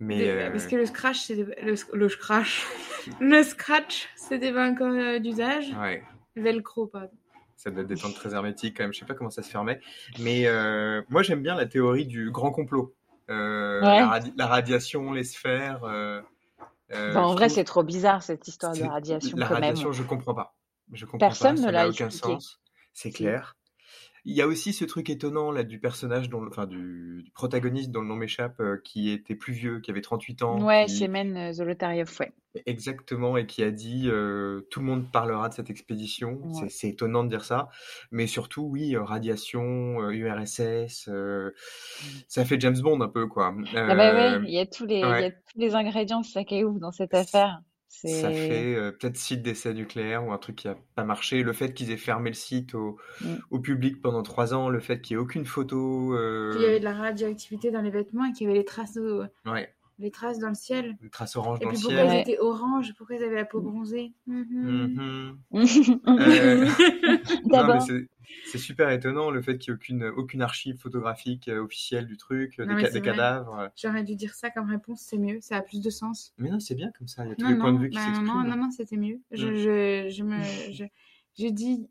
[0.00, 1.44] Mais Des- euh, Parce que le scratch, c'est des...
[1.62, 2.64] le, le scratch,
[3.20, 4.08] le scratch,
[4.52, 5.72] pas encore euh, d'usage.
[5.80, 6.02] ouais,
[6.36, 7.10] Velcro, pardon.
[7.56, 8.92] ça doit être des temps très hermétiques quand même.
[8.92, 9.80] Je sais pas comment ça se fermait.
[10.20, 12.94] Mais euh, moi, j'aime bien la théorie du grand complot.
[13.30, 13.98] Euh, Ouais.
[14.00, 15.82] la, radi- la radiation, les sphères.
[15.84, 16.22] euh,
[16.92, 19.64] euh, Enfin, en vrai, c'est trop bizarre cette histoire de c'est- radiation La quand même.
[19.64, 20.54] radiation, je comprends pas.
[20.92, 22.34] Je comprends Personne pas, ne ça l'a n'a aucun expliqué.
[22.34, 22.60] sens.
[22.94, 23.14] C'est Si.
[23.16, 23.56] clair.
[24.30, 27.90] Il y a aussi ce truc étonnant là du personnage, dont, enfin du, du protagoniste
[27.90, 30.60] dont le nom m'échappe, euh, qui était plus vieux, qui avait 38 ans.
[30.62, 32.32] Ouais, qui- Semen euh, ouais.
[32.66, 36.40] Exactement, et qui a dit euh, tout le monde parlera de cette expédition.
[36.42, 36.68] Ouais.
[36.68, 37.70] C'est- étonnant de dire ça,
[38.10, 41.52] mais surtout, oui, euh, radiation, URSS, euh,
[42.28, 43.54] ça fait James Bond un peu, quoi.
[43.74, 46.26] Ah bah ouais, il y a tous les, il y a tous les ingrédients de
[46.26, 47.62] Sake ouf dans cette affaire.
[47.88, 51.42] Ça fait euh, peut-être site d'essai nucléaire ou un truc qui a pas marché.
[51.42, 53.34] Le fait qu'ils aient fermé le site au, Mm.
[53.50, 56.14] au public pendant trois ans, le fait qu'il n'y ait aucune photo.
[56.14, 58.64] euh, Qu'il y avait de la radioactivité dans les vêtements et qu'il y avait les
[58.64, 59.24] traces de...
[59.46, 60.96] Ouais, les traces dans le ciel.
[61.02, 62.06] Les traces oranges Et dans le puis pourquoi ciel.
[62.06, 62.20] ils Ouais.
[62.22, 65.38] étaient oranges Pourquoi ils avaient la peau bronzée Mhm.
[65.50, 66.00] Mhm.
[66.08, 66.66] Euh,
[68.44, 72.16] c'est- super étonnant le fait qu'il n'y ait aucune, aucune archive photographique euh, officielle du
[72.16, 73.70] truc, euh, Non, des, ca- cadavres.
[73.76, 76.32] J'aurais dû dire ça comme réponse, c'est mieux, ça a plus de sens.
[76.38, 77.78] Mais non, c'est bien comme ça, il y a tous Non, les non, points de
[77.78, 78.42] vue qui bah, s'expriment.
[78.42, 79.20] non, non, non, c'était mieux.
[79.32, 79.56] Je, Mm.
[79.56, 80.42] je, je me,
[80.72, 80.84] je,
[81.38, 81.88] je dis,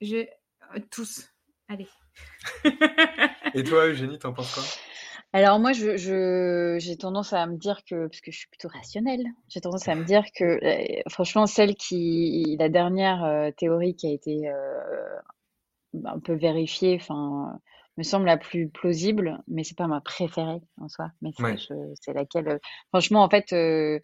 [0.00, 0.26] je,
[0.90, 1.30] tous,
[1.68, 1.88] allez.
[3.54, 4.62] Et toi, Eugénie, t'en penses quoi?
[5.32, 8.68] Alors moi, je, je- j'ai tendance à me dire que, parce que je suis plutôt
[8.68, 13.94] rationnelle, j'ai tendance à me dire que, euh, franchement, celle qui, la dernière euh, théorie
[13.94, 15.18] qui a été euh,
[16.04, 17.58] un peu vérifiée, enfin,
[17.96, 21.10] me semble la plus plausible, mais c'est pas ma préférée en soi.
[21.22, 21.56] Mais c'est Ouais.
[21.56, 22.58] je- c'est laquelle, euh,
[22.90, 23.98] franchement, en fait, euh,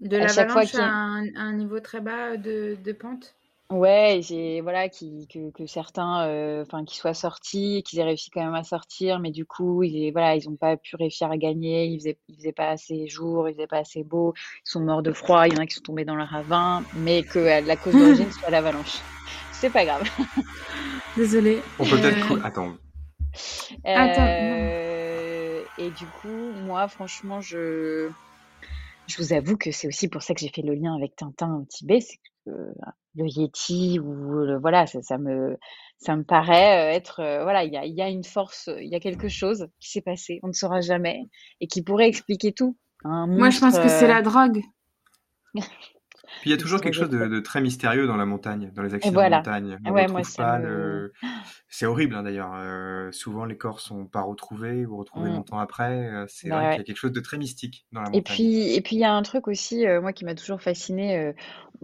[0.00, 2.36] De À chaque fois l'avalanche qu'il y à a- un, à un niveau très bas
[2.36, 3.34] de, de pente?
[3.70, 8.28] Ouais, j'ai voilà qui que, que certains euh, enfin qui soient sortis, qu'ils aient réussi
[8.28, 11.36] quand même à sortir, mais du coup ils voilà ils ont pas pu réussir à
[11.36, 14.80] gagner, ils faisaient ils faisaient pas assez jour, ils faisaient pas assez beau, ils sont
[14.80, 17.38] morts de froid, il y en a qui sont tombés dans le ravin, mais que
[17.38, 18.98] euh, la cause d'origine soit l'avalanche.
[19.52, 20.02] C'est pas grave.
[21.16, 21.62] Désolée.
[21.78, 22.32] On peut peut-être...
[22.32, 22.72] Euh, Attends,
[23.86, 28.08] Euh, et du coup moi franchement je
[29.10, 31.56] je vous avoue que c'est aussi pour ça que j'ai fait le lien avec Tintin
[31.56, 32.72] au Tibet, c'est que euh,
[33.16, 35.56] le Yéti ou le, voilà, ça, ça me
[35.98, 38.70] ça me paraît euh, être euh, voilà, il y a, il y a une force,
[38.80, 41.28] il y a quelque chose qui s'est passé, on ne saura jamais
[41.60, 42.76] et qui pourrait expliquer tout.
[43.04, 44.62] Un Moi, je pense que c'est la drogue.
[46.40, 48.82] Puis il y a toujours quelque chose de, de très mystérieux dans la montagne, dans
[48.82, 49.40] les accidents voilà.
[49.42, 49.78] de montagne.
[49.84, 51.12] On Ouais, moi, ça pas le...
[51.68, 52.52] C'est horrible hein, d'ailleurs.
[52.54, 55.34] Euh, souvent les corps sont pas retrouvés ou retrouvés Mm.
[55.34, 56.08] longtemps après.
[56.10, 56.70] Euh, C'est Bah vrai ouais.
[56.72, 58.34] qu'il y a quelque chose de très mystique dans la Et montagne.
[58.36, 61.16] puis, et puis il y a un truc aussi, euh, moi qui m'a toujours fasciné,
[61.18, 61.32] euh,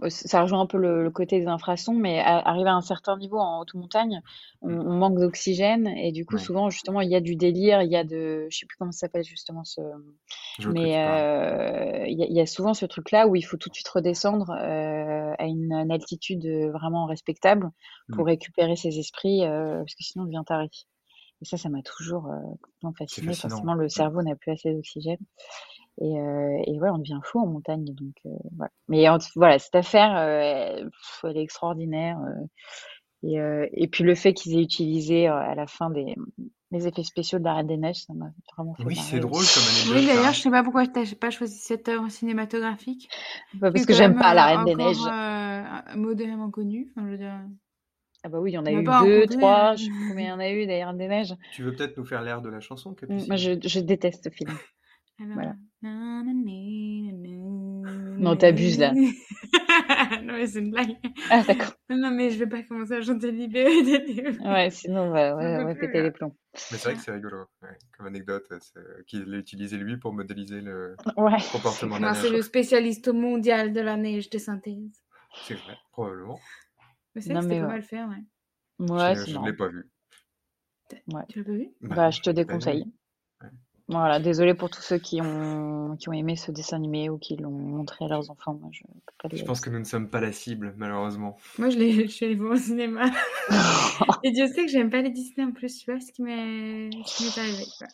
[0.09, 3.17] ça rejoint un peu le, le côté des infrasons, mais à- arrivé à un certain
[3.17, 4.21] niveau en haute montagne,
[4.61, 4.79] on, Mm.
[4.87, 6.41] on manque d'oxygène et du coup Ouais.
[6.41, 8.91] souvent justement il y a du délire, il y a de, je sais plus comment
[8.91, 9.81] ça s'appelle justement ce,
[10.59, 10.97] Je mais
[12.07, 15.45] y, y a souvent ce truc-là où il faut tout de suite redescendre euh, à
[15.45, 17.69] une, une altitude euh, vraiment respectable
[18.11, 18.27] pour Mm.
[18.27, 20.69] récupérer ses esprits, euh, parce que sinon on devient taré.
[21.41, 22.23] Et ça, ça m'a toujours
[22.61, 23.33] complètement fasciné.
[23.35, 25.19] Forcément, le cerveau n'a plus assez d'oxygène.
[26.01, 27.85] Et, et ouais, on devient fou en montagne.
[27.85, 28.15] Donc
[28.55, 28.71] voilà.
[28.87, 29.05] Mais
[29.35, 30.13] voilà, cette affaire,
[30.81, 32.17] pff, elle est extraordinaire.
[33.23, 36.15] Euh, et, euh, et puis le fait qu'ils aient utilisé euh, à la fin des,
[36.71, 39.43] des effets spéciaux de la Reine des Neiges, ça m'a vraiment fait Oui, c'est drôle
[39.45, 39.95] comme anecdote.
[39.95, 43.09] Oui, d'ailleurs, je sais pas pourquoi tu n'as pas choisi cette œuvre cinématographique.
[43.59, 45.93] Pas parce que j'aime pas la euh, Reine des encore, Neiges.
[45.93, 46.89] euh, modérément connue.
[46.91, 47.39] Enfin, je veux dire,
[48.23, 50.07] Ah bah oui, il y en a eu pas deux, trois, euh, je sais plus
[50.09, 51.35] combien il y en a eu des Reines des Neiges.
[51.53, 53.27] Tu veux peut-être nous faire l'air de la chanson, Capucine?
[53.27, 54.49] Moi, je, je déteste ce film.
[55.19, 55.55] Alors, Voilà.
[55.81, 58.93] na, na, na, na, Non, t'abuses, là.
[60.23, 60.95] non, mais c'est une blague.
[61.29, 61.73] Ah d'accord.
[61.89, 64.37] Non, mais je vais pas commencer à chanter lieux.
[64.43, 66.03] Ouais, sinon on va, J'en ouais, peux on va plus, péter là.
[66.03, 66.35] les plombs.
[66.53, 68.45] Mais c'est vrai que c'est rigolo, ouais, comme anecdote,
[68.77, 71.37] euh, qu'il l'a utilisé lui pour modéliser le Ouais.
[71.51, 72.33] comportement de la Non, c'est neige.
[72.33, 75.01] le spécialiste mondial de la neige de synthèse.
[75.43, 76.39] C'est vrai, probablement.
[77.15, 77.73] Mais c'est vrai que c'était pas ouais.
[77.73, 78.23] mal fait, ouais.
[78.79, 79.89] Ouais, je ne l'ai pas vu.
[81.29, 81.69] Tu l'as pas vu?
[81.81, 82.35] Bah, je te vu.
[82.35, 82.85] déconseille.
[83.89, 87.37] Voilà, désolé pour tous ceux qui ont, qui ont aimé ce dessin animé ou qui
[87.37, 88.53] l'ont montré à leurs enfants.
[88.59, 91.37] Moi, je peux pas les Je pense que nous ne sommes pas la cible, malheureusement.
[91.57, 93.05] Moi, je, l'ai- je suis allée voir au cinéma.
[94.23, 96.89] Et Dieu sait que j'aime pas les Disney en plus, tu vois ce qui m'est
[97.05, 97.63] ce qui m'est arrivé.
[97.77, 97.87] quoi.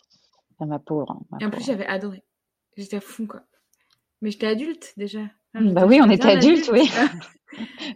[0.60, 1.12] Ah, ma pauvre.
[1.12, 2.24] hein, ma Et en plus, j'avais adoré.
[2.76, 3.41] J'étais à fond, quoi.
[4.24, 5.20] Mais j'étais adulte déjà.
[5.54, 6.89] Enfin, Bah oui, on était bien adultes, oui.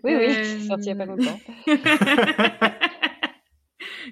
[0.04, 1.40] Oui, oui, Euh, c'est sorti il y a pas longtemps.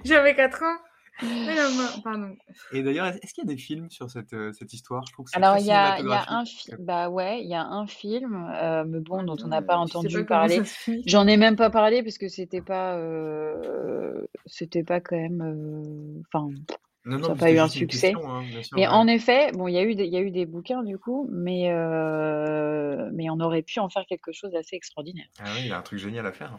[0.04, 0.78] J'avais 4 ans.
[1.22, 1.56] Mais
[2.04, 2.36] pardon.
[2.74, 5.04] Et d'ailleurs, est-ce qu'il y a des films sur cette, euh, cette histoire?
[5.08, 7.54] Je trouve que c'est Alors, il y y a un film, bah ouais, il y
[7.56, 10.62] a un film, euh, mais bon, dont on n'a pas entendu pas parler.
[11.06, 16.22] J'en ai même pas parlé parce que c'était pas, euh, c'était pas quand même, euh,
[16.34, 16.50] enfin,
[17.06, 18.12] Non, non, ça a mais pas eu un succès.
[18.12, 18.88] question, hein, sûr, ouais.
[18.88, 20.98] en effet, bon, il y a eu des, il y a eu des bouquins du
[20.98, 25.28] coup, mais, euh, mais on aurait pu en faire quelque chose d'assez extraordinaire.
[25.40, 26.58] Ah oui, il y a un truc génial à faire.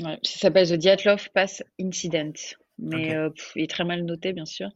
[0.00, 2.32] Ouais, ça s'appelle The Dyatlov Pass Incident,
[2.78, 4.68] mais euh, pff, il est très mal noté bien sûr.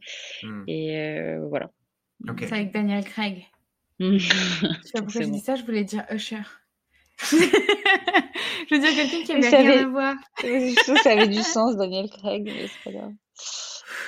[0.43, 0.63] Hmm.
[0.67, 1.71] Et euh, voilà.
[2.29, 2.39] Ok.
[2.47, 3.45] C'est avec Daniel Craig.
[3.99, 4.27] Je sais
[4.59, 4.67] pas
[5.01, 5.31] pourquoi Forcément.
[5.33, 6.41] dit ça, je voulais dire Usher.
[7.31, 10.15] je veux dire quelqu'un qui avait ça rien avait- à voir.
[10.41, 13.13] Je trouve que ça avait du sens, Daniel Craig, mais c'est pas grave.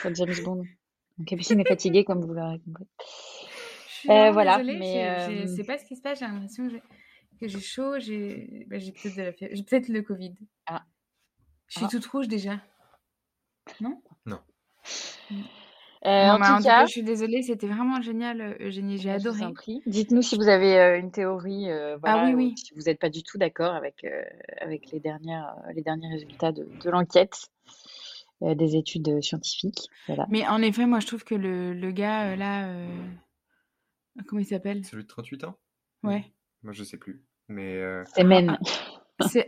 [0.04, 0.64] Pas James Bond.
[1.18, 2.86] Donc, Capucine est fatiguée, comme vous l'aurez compris.
[4.04, 6.68] Je Euh, voilà, désolée, mais, euh, c'est pas ce qui se passe, j'ai l'impression
[7.40, 8.78] que j'ai chaud, j'ai bah,
[9.16, 10.34] la peut-être le Covid.
[10.68, 10.84] Ah.
[11.68, 11.90] Je suis Ah.
[11.92, 12.60] toute rouge déjà.
[13.82, 14.02] Non
[16.06, 19.10] Euh, Non, en mais tout cas, je suis désolée, c'était vraiment génial, euh, Eugénie, j'ai
[19.10, 19.44] adoré.
[19.44, 19.54] en.
[19.88, 22.54] Dites-nous si vous avez euh, une théorie, euh, voilà, Ah oui, ou oui.
[22.58, 24.22] si vous n'êtes pas du tout d'accord avec, euh,
[24.62, 27.48] avec les, dernières, euh, les derniers résultats de, de l'enquête,
[28.44, 29.90] euh, des études euh, scientifiques.
[30.06, 30.28] Voilà.
[30.30, 32.88] Mais en effet, moi je trouve que le, le gars euh, là, euh,
[34.28, 34.86] Comment il s'appelle?
[34.86, 35.58] Celui de 38 ans?
[36.04, 36.24] Ouais.
[36.64, 37.24] Moi, je sais plus.
[37.48, 37.76] Mais.
[37.76, 38.58] euh, Semen.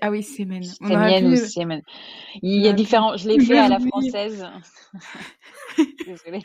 [0.01, 0.61] Ah oui, Semen.
[0.61, 1.81] Pu- ou Semen.
[2.41, 3.17] Il y a différents.
[3.17, 3.87] Je l'ai fait à la Oui.
[3.89, 4.47] française.
[6.05, 6.41] Désolée.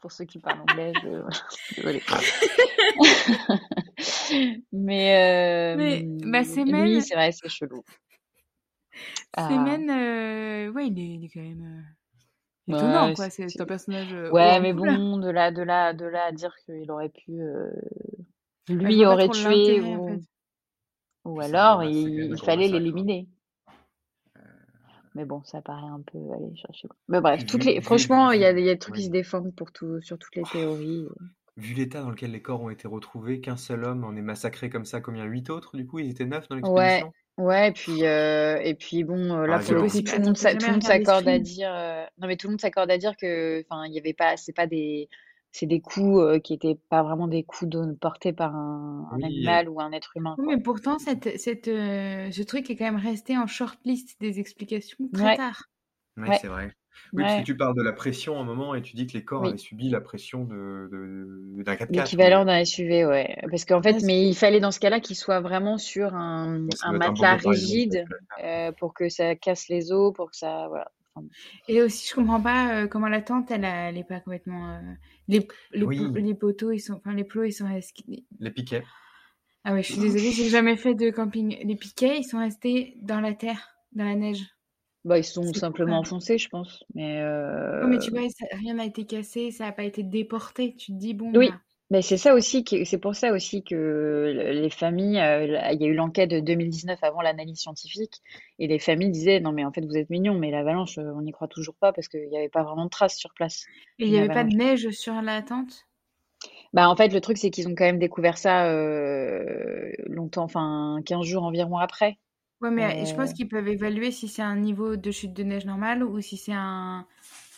[0.00, 1.76] Pour ceux qui parlent anglais, je...
[1.76, 2.02] désolée.
[4.72, 7.82] Mais, euh, Mais, bah, Semen- lui, c'est vrai, c'est chelou.
[9.36, 9.48] Ah.
[9.48, 11.84] Semen, euh, ouais, il est, il est quand même
[12.68, 13.30] euh, étonnant, Ouais, quoi.
[13.30, 14.12] c'est- un personnage.
[14.12, 17.32] euh, Ouais, mais bon, de là, de là, de là à dire qu'il aurait pu,
[17.40, 17.70] euh,
[18.68, 20.20] je lui aurait tué en ou, fait.
[21.24, 22.70] Ou alors quand il, fallait hein.
[22.70, 23.26] l'éliminer.
[25.14, 26.88] Mais bon, ça paraît un peu aller chercher.
[26.88, 26.96] quoi.
[27.08, 29.00] Mais bref, Vu- toutes les, vu- franchement, il y a, y des trucs oui.
[29.00, 31.06] qui se défendent pour tout, sur toutes les théories.
[31.56, 34.70] Vu l'état dans lequel les corps ont été retrouvés, qu'un seul homme en est massacré
[34.70, 35.98] comme ça, combien Huit autres, du coup?
[36.00, 36.62] Ils étaient neuf dans Ouais,
[36.96, 37.12] l'expédition?
[37.36, 40.24] ouais, et puis, euh, et puis bon, euh, là Ah, pour le coup, tout le
[40.24, 43.84] monde, s'accorde à dire, euh, non mais tout le monde s'accorde à dire que, enfin,
[43.86, 45.08] il y avait pas, c'est pas des,
[45.54, 49.16] c'est des coups euh, qui étaient pas vraiment des coups de- portés par un, un
[49.18, 49.24] Oui.
[49.24, 50.34] animal ou un être humain.
[50.36, 50.56] Oui, quoi.
[50.56, 55.08] mais pourtant, cette, cette, euh, ce truc est quand même resté en shortlist des explications
[55.12, 55.36] très Ouais.
[55.36, 55.62] tard.
[56.16, 56.38] Oui, Ouais.
[56.40, 56.72] c'est vrai.
[57.12, 59.12] Oui, parce que tu parles de la pression à un moment et tu dis que
[59.12, 59.50] les corps Oui.
[59.50, 61.90] avaient subi la pression de, de- d'un 4x4.
[62.04, 63.36] L'équivalent d'un SUV, ouais.
[63.48, 67.36] Parce qu'en fait, mais il fallait dans ce cas-là qu'il soit vraiment sur un, matelas
[67.36, 68.06] rigide
[68.42, 70.90] euh, pour que ça casse les os, pour que ça, voilà.
[71.68, 74.74] Et aussi, je comprends pas euh, comment la tente, elle, a- elle est pas complètement.
[74.76, 74.80] euh,
[75.28, 75.98] Les, les, Oui.
[75.98, 76.94] plo- les poteaux, ils sont.
[76.94, 78.24] Enfin, les plots, ils sont restés.
[78.38, 78.84] Les piquets.
[79.62, 81.58] Ah ouais, je suis désolée, j'ai jamais fait de camping.
[81.66, 84.42] Les piquets, ils sont restés dans la terre, dans la neige.
[85.04, 86.00] bah, ils sont simplement cool.
[86.00, 86.84] enfoncés, je pense.
[86.94, 90.74] Mais, euh, mais tu vois, ça- rien n'a été cassé, ça n'a pas été déporté.
[90.76, 91.50] Tu te dis, bon, Oui.
[91.50, 91.60] bah,
[91.94, 95.84] mais c'est ça aussi, c'est pour ça aussi que le- les familles, euh, il y
[95.84, 98.20] a eu l'enquête de 2019 avant l'analyse scientifique,
[98.58, 101.22] et les familles disaient, non mais en fait vous êtes mignons, mais l'avalanche, euh, on
[101.22, 103.64] n'y croit toujours pas parce qu'il n'y avait pas vraiment de traces sur place.
[103.98, 105.88] Et il n'y avait pas de neige sur la tente?
[106.72, 111.00] Bah, en fait, le truc, c'est qu'ils ont quand même découvert ça euh, longtemps, enfin
[111.06, 112.18] 15 jours environ après.
[112.60, 115.66] Ouais, mais je pense qu'ils peuvent évaluer si c'est un niveau de chute de neige
[115.66, 117.06] normal ou si c'est un.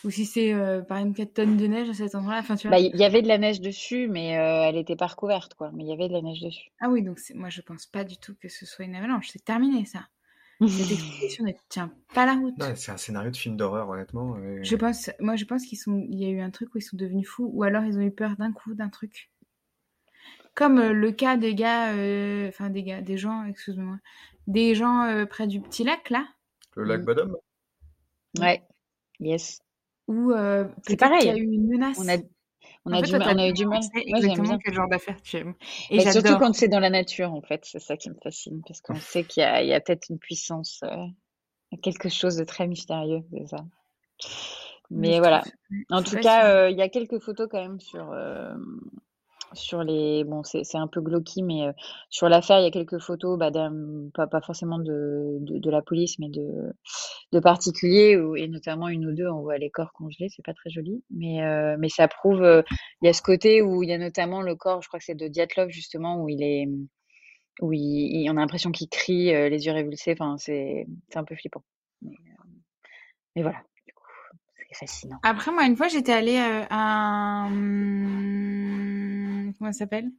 [0.07, 2.39] Ou si c'est euh, par exemple 4 tonnes de neige à cet endroit-là.
[2.39, 2.77] Enfin, tu vois.
[2.77, 5.69] bah, il y avait de la neige dessus, mais euh, elle n'était pas recouverte, quoi.
[5.73, 6.69] Mais il y avait de la neige dessus.
[6.79, 9.27] Ah oui, donc moi je pense pas du tout que ce soit une avalanche.
[9.33, 10.07] C'est terminé ça.
[10.61, 12.55] Cette explication ne tient pas la route.
[12.77, 14.37] C'est un scénario de film d'horreur, honnêtement.
[14.39, 16.77] et- Je pense, moi je pense qu'ils sont, il y a eu un truc où
[16.77, 19.29] ils sont devenus fous, ou alors ils ont eu peur d'un coup d'un truc.
[20.55, 23.97] Comme euh, le cas des gars, euh, enfin des gars, des gens, excuse-moi,
[24.47, 26.25] des gens euh, près du petit lac là,
[26.77, 27.03] Le lac.
[27.03, 27.33] Bodom?
[28.39, 28.63] Ouais,
[29.19, 29.59] yes.
[30.07, 31.41] Où euh, C'est peut-être qu'il y a pareil.
[31.41, 31.97] eu une menace.
[31.99, 32.17] On a,
[32.85, 33.81] on a, fait, du, toi, on a eu du mal.
[33.93, 35.55] j'aime exactement quel genre d'affaire tu aimes.
[35.89, 37.65] Et Bah, surtout quand c'est dans la nature, en fait.
[37.65, 38.61] C'est ça qui me fascine.
[38.67, 41.05] Parce qu'on sait qu'il y a, il a peut-être une puissance, euh,
[41.81, 43.65] quelque chose de très mystérieux, ça.
[44.89, 45.43] Mais Mais voilà.
[45.89, 48.53] En tout cas, euh, il y a quelques photos quand même sur, euh,
[49.53, 50.23] sur les.
[50.23, 51.71] Bon, c'est un peu glauque, mais euh,
[52.09, 53.51] sur l'affaire, il y a quelques photos, bah,
[54.13, 56.73] pas, pas forcément de, de, la police, mais de,
[57.31, 60.69] de particuliers, et notamment une ou deux, on voit les corps congelés, c'est pas très
[60.69, 62.41] joli, mais, euh, mais ça prouve.
[62.41, 62.61] euh,
[63.01, 65.05] Il y a ce côté où il y a notamment le corps, je crois que
[65.05, 66.67] c'est de Diatlov, justement, où il est.
[67.61, 70.85] Où il, on a l'impression qu'il crie, les yeux révulsés, enfin, c'est
[71.15, 71.63] un peu flippant.
[73.35, 73.61] Mais, voilà,
[74.69, 75.17] c'est fascinant.
[75.23, 76.37] Après, moi, une fois, j'étais allée
[76.69, 77.49] à.
[79.57, 80.11] Comment ça s'appelle?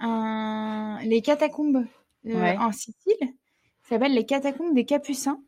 [0.00, 1.86] Les catacombes
[2.26, 2.56] euh, Ouais.
[2.58, 3.16] en Sicile.
[3.82, 5.40] Ça s'appelle les catacombes des Capucins.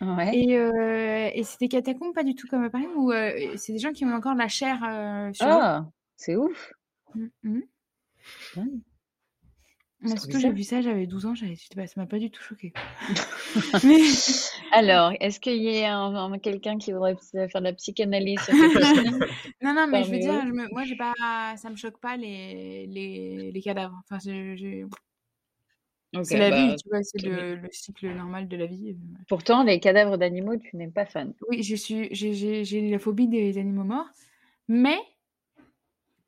[0.00, 0.36] Ouais.
[0.36, 3.72] Et, euh, et c'est des catacombes pas du tout comme à Paris, où euh, c'est
[3.72, 5.46] des gens qui ont encore de la chair euh, sur.
[5.46, 5.86] Ah,
[6.16, 6.72] c'est ouf.
[7.14, 7.62] Mhm.
[8.56, 8.62] Mmh.
[10.02, 11.56] Moi, surtout, j'ai vu ça, j'avais 12 ans, j'avais...
[11.76, 12.74] bah, ça m'a pas du tout choqué.
[13.82, 14.00] Mais...
[14.72, 17.16] Alors, est-ce qu'il y a un- un- quelqu'un qui voudrait
[17.48, 18.56] faire de la psychanalyse sur
[19.62, 20.42] Non, non, mais je veux dire, eux?
[20.46, 21.14] je me- moi, j'ai pas,
[21.56, 23.96] ça me choque pas les, les, les cadavres.
[24.04, 24.84] Enfin, c'est j'ai-
[26.14, 28.96] Ok, c'est la bah, vie, tu vois, c'est le, le cycle normal de la vie.
[29.28, 31.34] Pourtant, les cadavres d'animaux, tu n'es pas fan.
[31.48, 34.06] Oui, je suis, j'ai la phobie des animaux morts,
[34.68, 34.96] mais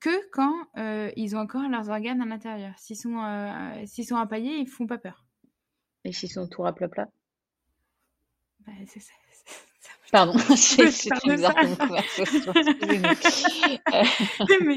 [0.05, 2.75] que quand euh, ils ont encore leurs organes à l'intérieur.
[2.79, 5.25] S'ils sont, euh, s'ils sont empaillés, ils font pas peur.
[6.05, 7.09] Et s'ils sont tout à plat plat
[8.67, 9.13] Bah, c'est ça.
[10.13, 10.85] Pardon, c'est
[11.25, 11.55] bizarre.
[13.95, 14.77] Euh, mais,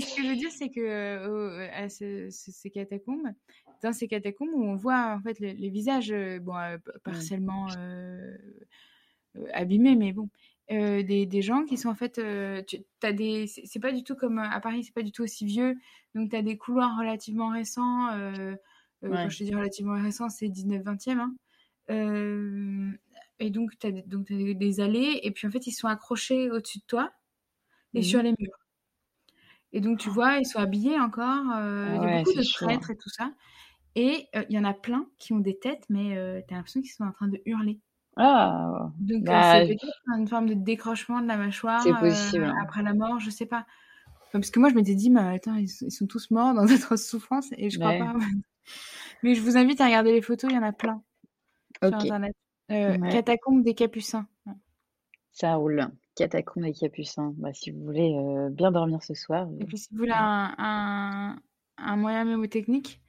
[0.00, 3.28] ce que je veux dire, c'est que euh, à ce- ce- ces catacombes,
[3.82, 8.36] dans ces catacombes où on voit en fait les, visages, bon, euh, p- partiellement euh,
[9.52, 10.28] abîmés, mais bon,
[10.70, 14.02] euh, des, des gens qui sont en fait, euh, tu as des, c'est pas du
[14.04, 15.76] tout comme à Paris, c'est pas du tout aussi vieux,
[16.14, 18.08] donc tu as des couloirs relativement récents.
[18.12, 18.54] euh,
[19.04, 19.22] euh, Ouais.
[19.24, 21.20] Quand je te dis relativement récent, c'est 19-20e.
[21.20, 21.34] hein.
[21.90, 22.90] Euh,
[23.38, 25.88] et donc, tu as, donc t'as des, des allées, et puis en fait, ils sont
[25.88, 27.12] accrochés au-dessus de toi
[27.94, 28.58] et sur les murs.
[29.72, 31.50] Et donc, tu vois, ils sont habillés encore.
[31.56, 33.32] euh, il y a beaucoup de prêtres et tout ça.
[33.96, 36.80] Et euh, il y en a plein qui ont des têtes, mais euh, t'as l'impression
[36.82, 37.80] qu'ils sont en train de hurler.
[38.18, 42.44] Ah, Donc, euh, bah, c'est peut-être une forme de décrochement de la mâchoire euh, possible.
[42.44, 42.56] hein.
[42.62, 43.64] après la mort, je sais pas.
[44.26, 46.52] Enfin, parce que moi, je m'étais dit, mais attends, ils, sont- ils sont tous morts
[46.54, 48.14] dans d'atroces souffrances, et je crois pas.
[49.22, 51.02] Mais je vous invite à regarder les photos, il y en a plein
[51.82, 52.34] sur Ok, Internet.
[52.70, 53.08] Euh, Ouais.
[53.10, 54.26] Catacombes des Capucins.
[55.32, 55.88] Ça roule.
[56.16, 57.32] Catacombes des Capucins.
[57.38, 60.54] Bah, si vous voulez euh, bien dormir ce soir, Et puis, si vous voulez un,
[60.58, 61.36] un,
[61.78, 63.00] un moyen mémotechnique,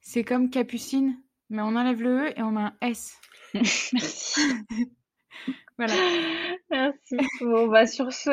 [0.00, 1.16] c'est comme Capucine,
[1.50, 3.16] mais on enlève le E et on met un S.
[3.54, 4.40] merci.
[5.78, 5.92] Voilà.
[6.70, 7.16] Merci.
[7.42, 8.30] Bon, bah, sur ce,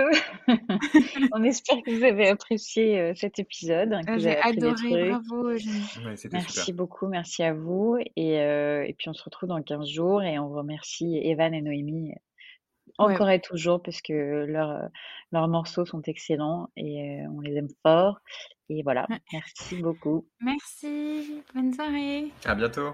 [1.34, 5.50] on espère que vous avez apprécié euh, cet épisode, que Euh, vous J'ai adoré, bravo.
[5.50, 5.58] Ouais,
[6.32, 6.76] Merci super.
[6.76, 7.98] beaucoup, merci à vous.
[8.16, 11.62] Et, euh, et puis on se retrouve dans 15 jours et on remercie Evan et
[11.62, 12.14] Noémie
[13.00, 13.14] Ouais.
[13.14, 14.90] encore et toujours parce que leurs
[15.32, 18.20] leurs morceaux sont excellents et euh, on les aime fort.
[18.70, 19.20] Et voilà, Ouais.
[19.32, 20.28] merci beaucoup.
[20.42, 22.32] Merci, bonne soirée.
[22.46, 22.94] À bientôt.